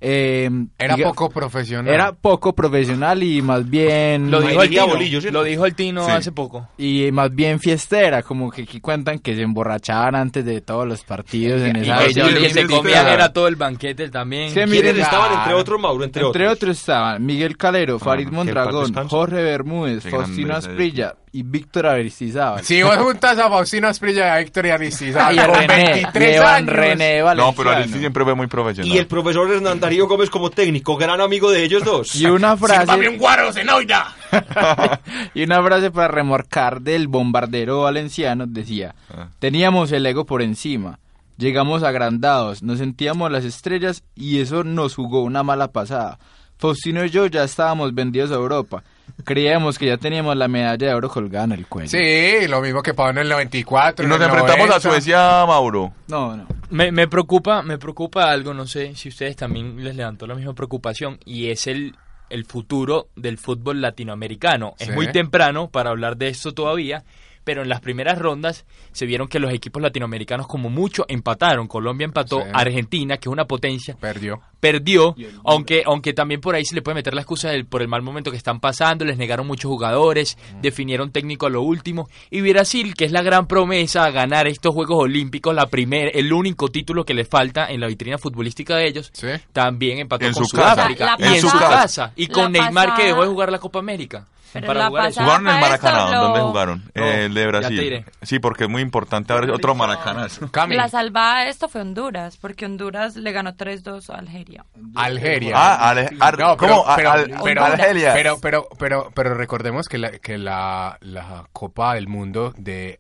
[0.06, 1.93] eh, Era diga- poco profesional.
[1.93, 5.39] era poco profesional y más bien Lo dijo el Tino, Bolillo, ¿cierto?
[5.39, 6.12] lo dijo el Tino Sí.
[6.12, 6.68] hace poco.
[6.78, 11.04] y más bien fiestera, como que aquí cuentan que se emborrachaban antes de todos los
[11.04, 13.12] partidos en Y esa sí, y que sí, se sí, comían sí.
[13.14, 14.49] era todo el banquete también.
[14.49, 16.04] Sí, ¿Quiénes miren, estaban ah, entre otros, Mauro?
[16.04, 16.58] Entre, Entre otros.
[16.58, 18.93] otros estaban Miguel Calero, Farid que en Mondragón.
[19.08, 22.64] Jorge Bermúdez, Qué Faustino Asprilla y Víctor Aristizábal.
[22.64, 25.56] Si vos juntas a Faustino Asprilla y a Héctor y a Aristizábal y a con
[25.56, 26.70] René, 23 Levan años.
[26.76, 28.91] René No, pero Aristi siempre fue muy profesional.
[28.93, 32.15] Y el profesor Hernán Darío Gómez como técnico, gran amigo de ellos dos.
[32.15, 34.15] Y una frase un guaro, Zenoida.
[35.35, 39.27] y una frase para remorcar del bombardero valenciano decía, Ah.
[39.37, 40.97] teníamos el ego por encima,
[41.37, 46.17] llegamos agrandados, nos sentíamos las estrellas y eso nos jugó una mala pasada.
[46.57, 48.83] Faustino y yo ya estábamos vendidos a Europa.
[49.24, 51.89] Creíamos que ya teníamos la medalla de oro colgada en el cuello.
[51.89, 54.06] Sí, lo mismo que pasó en el 94.
[54.06, 54.76] Y nos en el enfrentamos 90.
[54.76, 55.93] a Suecia, Mauro.
[56.08, 56.47] No, no.
[56.70, 60.54] Me, me preocupa, me preocupa algo, no sé si ustedes también les levantó la misma
[60.54, 61.95] preocupación, y es el,
[62.30, 64.74] el futuro del fútbol latinoamericano.
[64.80, 67.04] Es muy temprano para hablar de esto todavía,
[67.43, 71.67] pero en las primeras rondas se vieron que los equipos latinoamericanos como mucho empataron.
[71.67, 72.47] Colombia empató, Sí.
[72.53, 74.41] Argentina, que es una potencia, Perdió.
[74.59, 77.87] perdió, aunque, aunque también por ahí se le puede meter la excusa del, por el
[77.87, 82.41] mal momento que están pasando, les negaron muchos jugadores, definieron técnico a lo último, y
[82.41, 86.69] Brasil, que es la gran promesa a ganar estos Juegos Olímpicos, la primer, el único
[86.69, 89.27] título que les falta en la vitrina futbolística de ellos, Sí.
[89.51, 90.73] también empató En con su casa.
[90.75, 93.59] Sudáfrica, La- la y en su casa, y con Neymar que dejó de jugar la
[93.59, 94.27] Copa América.
[94.54, 96.12] Pero para la jugar pasada- Jugaron en el Maracaná.
[96.12, 96.84] lo- ¿Dónde jugaron?
[96.95, 97.80] No, Eh, el de ya te Brasil.
[97.80, 98.06] diré.
[98.22, 100.47] Sí, porque es muy importante ahora otro Maracanazo.
[100.51, 104.66] Cami, La salvada de esto fue Honduras, porque Honduras le ganó 3-2 a Algeria.
[104.95, 105.54] Algeria.
[105.58, 106.95] Ah, Ale- Ar- No, pero- ¿cómo?
[106.95, 108.14] Pero- Al- pero- Argelia.
[108.14, 112.99] Pero, pero, pero, pero recordemos que la, que la, la Copa del Mundo de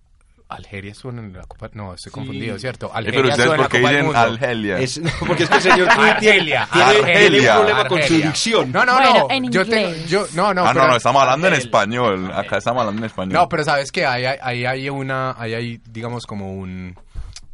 [0.55, 1.69] Algeria suena en la Copa.
[1.73, 2.91] No, estoy confundido, ¿cierto?
[2.93, 4.19] Algeria pero ustedes, suena en la ¿por qué Copa del dicen Mundo.
[4.19, 4.79] Argelia?
[4.79, 8.71] Es, no, porque es que el señor Cruz tiene, un problema con su dicción.
[8.71, 9.27] No, no, Bueno, no.
[9.29, 9.63] en yo
[10.07, 10.61] yo, no, no.
[10.65, 12.31] ah, no, pero- no, estamos hablando en español.
[12.33, 13.33] Acá estamos hablando en español.
[13.33, 16.95] No, pero sabes que ahí hay, ahí hay una, ahí hay, digamos, como un,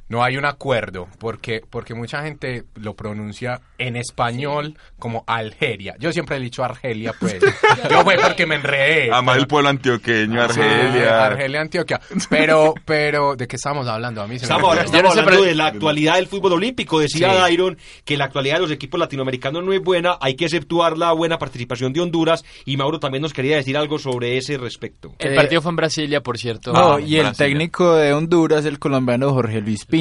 [0.10, 5.96] no hay un acuerdo, porque, porque mucha gente lo pronuncia en español como Algeria.
[6.00, 7.38] Yo siempre he dicho Argelia, pues.
[7.90, 9.12] Yo fue porque me enredé.
[9.12, 11.26] Además el pueblo antioqueño, Argelia.
[11.26, 12.02] Argelia, Antioquia.
[12.30, 14.22] Pero, pero, ¿de qué estamos hablando?
[14.22, 14.86] A mí se me Estamos, olvidó.
[14.86, 17.00] estamos hablando de la actualidad del fútbol olímpico.
[17.00, 17.38] Decía Sí.
[17.40, 20.18] Dairon que la actualidad de los equipos latinoamericanos no es buena.
[20.22, 22.44] Hay que exceptuar la buena participación de Honduras.
[22.66, 25.14] Y Mauro también nos quería decir algo sobre ese respecto.
[25.20, 26.74] El Eh, partido fue en Brasilia, por cierto.
[26.74, 29.99] No, Ah, y el técnico de Honduras, el colombiano Jorge Luis Pinto.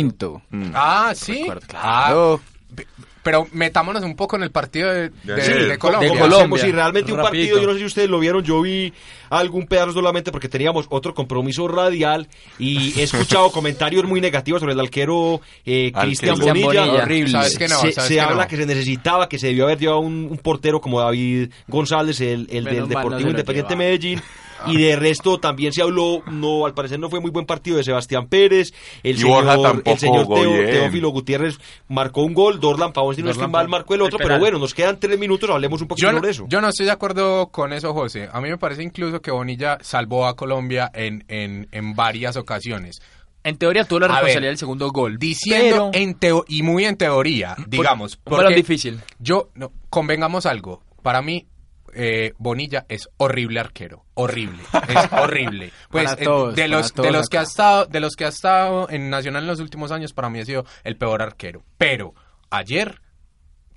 [0.51, 0.71] Mm.
[0.75, 1.39] Ah, sí.
[1.41, 2.41] Recuerdo, claro.
[2.75, 2.87] pe-
[3.21, 6.11] pero metámonos un poco en el partido de, de- Sí, de de Colombia.
[6.13, 6.65] de Colombia.
[6.65, 8.91] Si realmente un partido, yo no sé si ustedes lo vieron, yo vi
[9.29, 12.27] algún pedazo solamente porque teníamos otro compromiso radial
[12.59, 15.93] y he escuchado comentarios muy negativos sobre el arquero eh.
[16.01, 16.67] Cristian Bonilla.
[16.87, 17.03] Bonilla.
[17.03, 17.33] Horrible.
[17.33, 17.81] ¿Sabes que no?
[17.81, 18.49] se ¿Sabes se que habla no?
[18.49, 22.47] que se necesitaba, que se debió haber llevado un, un portero como David González, el,
[22.47, 23.79] del no Deportivo Independiente llevaron.
[23.79, 24.23] Medellín.
[24.67, 27.85] Y de resto también se habló, no, al parecer no fue muy buen partido de
[27.85, 28.73] Sebastián Pérez.
[29.03, 30.71] El Y señor, tampoco el señor Teo-.
[30.71, 34.19] Teófilo Gutiérrez marcó un gol, Dorlan Pavón, si no estoy mal, marcó el otro.
[34.19, 36.47] El Pero bueno, nos quedan tres minutos, hablemos un poquito Yo no, sobre eso.
[36.49, 38.29] yo no estoy de acuerdo con eso, José.
[38.33, 43.01] A mí me parece incluso que Bonilla salvó a Colombia en, en, en varias ocasiones.
[43.45, 45.19] En teoría tuvo la ver, responsabilidad del segundo gol.
[45.19, 48.19] Diciendo pero- en teo y muy en teoría, digamos.
[48.25, 49.01] balón porque difícil.
[49.21, 50.83] Yo, no, convengamos algo.
[51.03, 51.47] Para mí,
[51.95, 54.05] eh, Bonilla es horrible arquero.
[54.15, 54.63] Horrible.
[54.89, 55.73] Es horrible.
[55.91, 59.11] Pues eh, todos, de los, de que ha estado, de los que ha estado en
[59.11, 61.63] Nacional en los últimos años, para mí ha sido el peor arquero.
[61.77, 62.15] Pero
[62.51, 63.01] ayer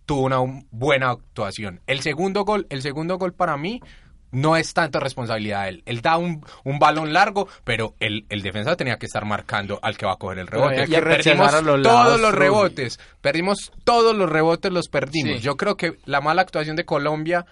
[0.06, 1.82] tuvo una un- buena actuación.
[1.88, 3.82] El segundo gol, el segundo gol para mí
[4.34, 5.84] no es tanto responsabilidad de él.
[5.86, 9.98] Él da un, un balón largo, pero el, el defensa tenía que estar marcando al
[9.98, 10.86] que va a coger el rebote.
[10.86, 13.00] rechazar Perdimos los todos los rebotes.
[13.20, 15.36] Perdimos todos los rebotes, los perdimos.
[15.38, 15.42] Sí.
[15.42, 17.46] Yo creo que la mala actuación de Colombia,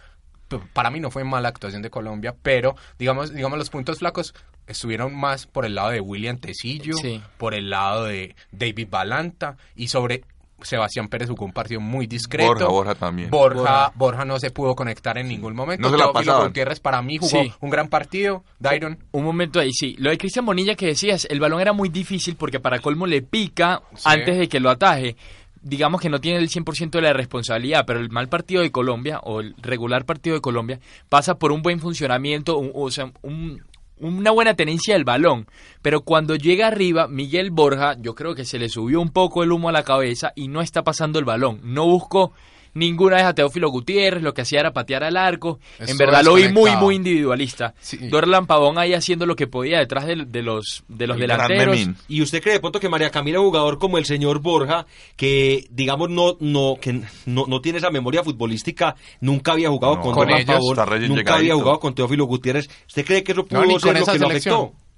[0.73, 4.33] para mí no fue mala actuación de Colombia, pero digamos, digamos los puntos flacos
[4.67, 7.21] estuvieron más por el lado de William Tecillo, Sí.
[7.37, 10.23] por el lado de David Balanta y sobre
[10.61, 12.49] Sebastián Pérez jugó un partido muy discreto.
[12.49, 13.29] Borja, Borja también.
[13.29, 13.91] Borja, Borja.
[13.95, 15.89] Borja no se pudo conectar en ningún momento.
[15.89, 16.47] No se la pasaban.
[16.47, 17.53] Gutiérrez para mí jugó Sí.
[17.61, 18.43] un gran partido.
[18.59, 18.99] Dairon.
[19.11, 19.95] Un momento ahí, sí.
[19.99, 23.21] Lo de Cristian Bonilla que decías, el balón era muy difícil porque para colmo le
[23.21, 24.01] pica Sí.
[24.03, 25.15] antes de que lo ataje.
[25.61, 29.19] Digamos que no tiene el 100% de la responsabilidad, pero el mal partido de Colombia
[29.23, 30.79] o el regular partido de Colombia
[31.09, 33.61] pasa por un buen funcionamiento, un- o sea, un-
[33.99, 35.47] una buena tenencia del balón.
[35.81, 39.51] Pero cuando llega arriba, Miguel Borja, yo creo que se le subió un poco el
[39.51, 41.59] humo a la cabeza y no está pasando el balón.
[41.63, 42.31] No buscó
[42.73, 45.59] ninguna vez a Teófilo Gutiérrez, lo que hacía era patear al arco.
[45.79, 47.73] en verdad lo vi muy, muy individualista.
[47.79, 47.97] Sí.
[48.09, 51.77] Dorlan Pavón ahí haciendo lo que podía detrás de, de los, de los El delanteros.
[52.07, 56.09] ¿Y usted cree de pronto que María Camila, jugador como el señor Borja, que digamos
[56.09, 60.01] no no que no, no tiene esa memoria futbolística, nunca había jugado No.
[60.01, 60.75] con, Con Dorlan ellos.
[60.75, 62.69] Pavón, nunca había jugado con Teófilo Gutiérrez?
[62.87, 64.55] ¿Usted cree que eso pudo No, ser lo que lo selección.
[64.55, 64.88] afectó?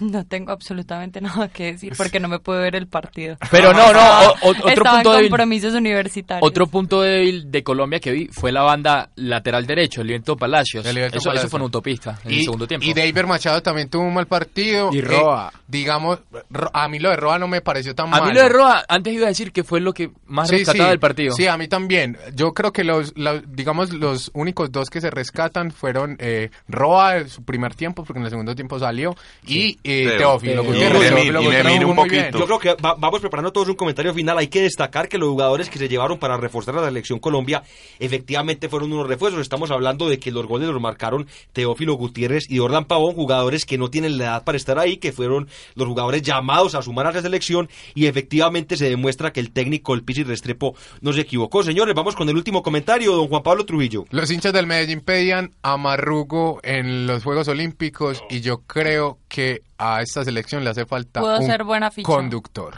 [0.00, 3.36] No tengo absolutamente nada que decir porque no me pude ver el partido.
[3.50, 5.30] Pero no, no, o- o- otro Estaba punto en débil.
[5.30, 6.46] compromisos universitarios.
[6.48, 10.84] Otro punto débil de Colombia que vi fue la banda lateral derecho, Eliberto Palacios.
[10.86, 11.50] Eliberto eso, eso Palacios.
[11.50, 12.86] fue un autopista en el Y, segundo tiempo.
[12.86, 14.90] y David Machado también tuvo un mal partido.
[14.92, 15.52] Y Eh, Roa.
[15.68, 16.18] digamos,
[16.50, 18.26] Ro- a mí lo de Roa no me pareció tan a malo.
[18.26, 20.84] mí lo de Roa, antes iba a decir que fue lo que más Sí, rescataba
[20.86, 20.90] sí.
[20.90, 21.34] del partido.
[21.34, 22.16] Sí, a mí también.
[22.34, 23.12] Yo creo que los,
[23.48, 28.18] digamos, los únicos dos que se rescatan fueron eh, Roa en su primer tiempo, porque
[28.18, 29.14] en el segundo tiempo salió,
[29.46, 30.18] y y eh, Teo.
[30.18, 30.64] Teófilo Teo.
[30.64, 31.02] Gutiérrez.
[31.02, 32.22] Y Teófilo jugó un muy bien.
[32.30, 32.38] poquito.
[32.38, 34.38] Yo creo que va- vamos preparando todos un comentario final.
[34.38, 37.62] Hay que destacar que los jugadores que se llevaron para reforzar a la selección Colombia
[37.98, 39.40] efectivamente fueron unos refuerzos.
[39.40, 43.78] Estamos hablando de que los goles los marcaron Teófilo Gutiérrez y Jordan Pavón, jugadores que
[43.78, 47.12] no tienen la edad para estar ahí, que fueron los jugadores llamados a sumar a
[47.12, 51.62] la selección y efectivamente se demuestra que el técnico, el Pizzi Restrepo, no se equivocó.
[51.62, 54.04] Señores, vamos con el último comentario, don Juan Pablo Trujillo.
[54.10, 59.61] Los hinchas del Medellín pedían a Marrugo en los Juegos Olímpicos y yo creo que
[59.78, 62.06] a esta selección le hace falta Pudo un ser buena ficha.
[62.06, 62.74] conductor,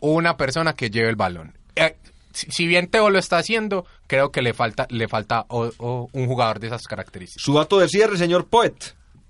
[0.00, 1.56] una persona que lleve el balón.
[1.74, 1.96] Eh,
[2.32, 6.08] si, si bien Teo lo está haciendo, creo que le falta le falta o- o
[6.12, 7.42] un jugador de esas características.
[7.42, 8.74] Su dato de cierre, señor Poet.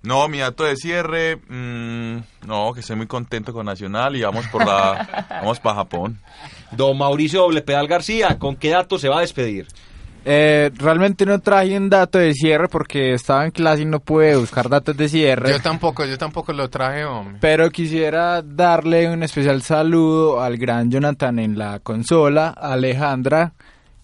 [0.03, 4.47] No, mi dato de cierre, mm, no, que estoy muy contento con Nacional y vamos
[4.49, 6.21] por la, vamos para Japón.
[6.71, 9.67] Don Mauricio Doble Pedal García, ¿con qué dato se va a despedir?
[10.29, 14.35] Eh, realmente no traje un dato de cierre porque estaba en clase y no pude
[14.35, 15.51] buscar datos de cierre.
[15.51, 17.39] Yo tampoco, yo tampoco lo traje, hombre.
[17.41, 23.53] Pero quisiera darle un especial saludo al gran Jonathan en la consola, a Alejandra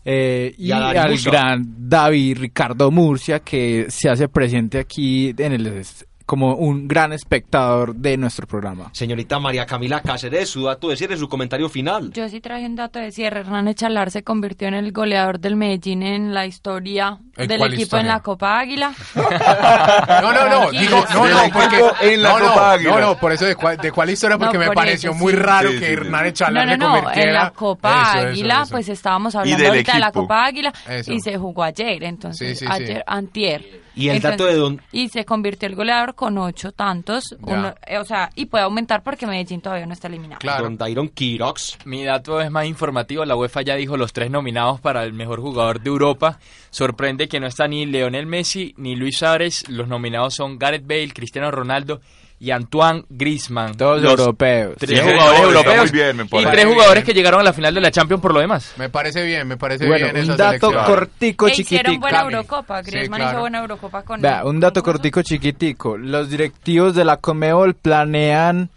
[0.05, 1.29] eh, y, al Musa.
[1.29, 5.85] gran David Ricardo Murcia que se hace presente aquí en el
[6.33, 8.89] como un gran espectador de nuestro programa.
[8.95, 12.11] Señorita María Camila Cáceres, su dato de cierre, su comentario final.
[12.15, 13.41] Yo sí traje un dato de cierre.
[13.41, 17.83] Hernán Echalar se convirtió en el goleador del Medellín en la historia ¿En del equipo
[17.83, 18.01] historia?
[18.01, 18.95] en la Copa Águila.
[20.23, 22.91] No, no, no, digo, no, no, equipo porque en la no, no, Copa Águila.
[22.93, 25.33] no, no, por eso de cuál, de cuál historia, porque No, me pareció eso, muy
[25.33, 25.39] sí.
[25.39, 25.93] raro Sí, que sí.
[25.93, 27.29] Hernán Echalar no, se no, convirtiera.
[27.29, 28.71] en la Copa Eso, Águila, eso.
[28.73, 30.21] pues estábamos hablando del ahorita de la equipo.
[30.23, 31.13] Copa Águila Eso.
[31.13, 32.73] y se jugó ayer, entonces, Sí, sí, sí.
[32.73, 33.83] ayer, antier.
[33.95, 37.99] Y el dato de don- Y se convirtió el goleador con ocho tantos, uno- eh,
[37.99, 40.39] o sea, y puede aumentar porque Medellín todavía no está eliminado.
[40.41, 40.65] Claro.
[40.65, 41.79] Don Dairon Quirox.
[41.85, 43.25] Mi dato es más informativo.
[43.25, 46.39] La UEFA ya dijo los tres nominados para el mejor jugador de Europa.
[46.71, 49.69] Sorprende que no está ni Leonel Messi ni Luis Suárez.
[49.69, 52.01] Los nominados son Gareth Bale, Cristiano Ronaldo
[52.43, 53.77] y Antoine Griezmann.
[53.77, 54.75] Todos Los europeos.
[54.77, 57.73] Tres Sí, jugadores europeos muy bien, me y tres jugadores que llegaron a la final
[57.73, 58.73] de la Champions por lo demás.
[58.79, 60.85] Me parece bien, me parece Bueno, bien un esa dato selección.
[60.85, 62.01] cortico, E hicieron chiquitico.
[62.01, 62.33] buena Cami.
[62.35, 63.31] Eurocopa, Sí, Griezmann claro.
[63.33, 65.97] hizo buena Eurocopa con Vea, un dato con- cortico chiquitico.
[65.97, 68.71] Los directivos de la Comebol planean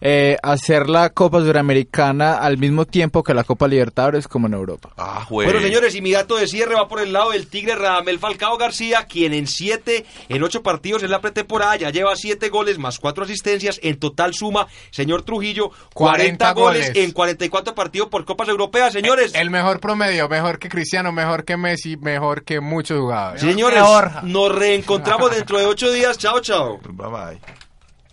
[0.00, 4.90] eh, hacer la Copa Suramericana al mismo tiempo que la Copa Libertadores como en Europa.
[4.96, 5.26] Ah.
[5.30, 8.56] Bueno, señores, y mi dato de cierre va por el lado del Tigre Radamel Falcao
[8.58, 12.98] García, quien en siete, en ocho partidos en la pretemporada ya lleva siete goles más
[12.98, 13.80] cuatro asistencias.
[13.82, 17.04] En total suma, señor Trujillo, 40, 40 goles, goles.
[17.04, 19.34] en 44 partidos por Copas Europeas, señores.
[19.34, 23.40] El mejor promedio, mejor que Cristiano, mejor que Messi, mejor que muchos jugadores.
[23.40, 23.82] Señores,
[24.22, 26.18] nos reencontramos dentro de ocho días.
[26.18, 26.78] Chao, chao.
[26.78, 27.40] Bye bye.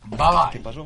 [0.05, 0.51] Bye bye.
[0.51, 0.85] ¿Qué pasó?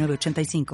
[0.00, 0.66] 906985.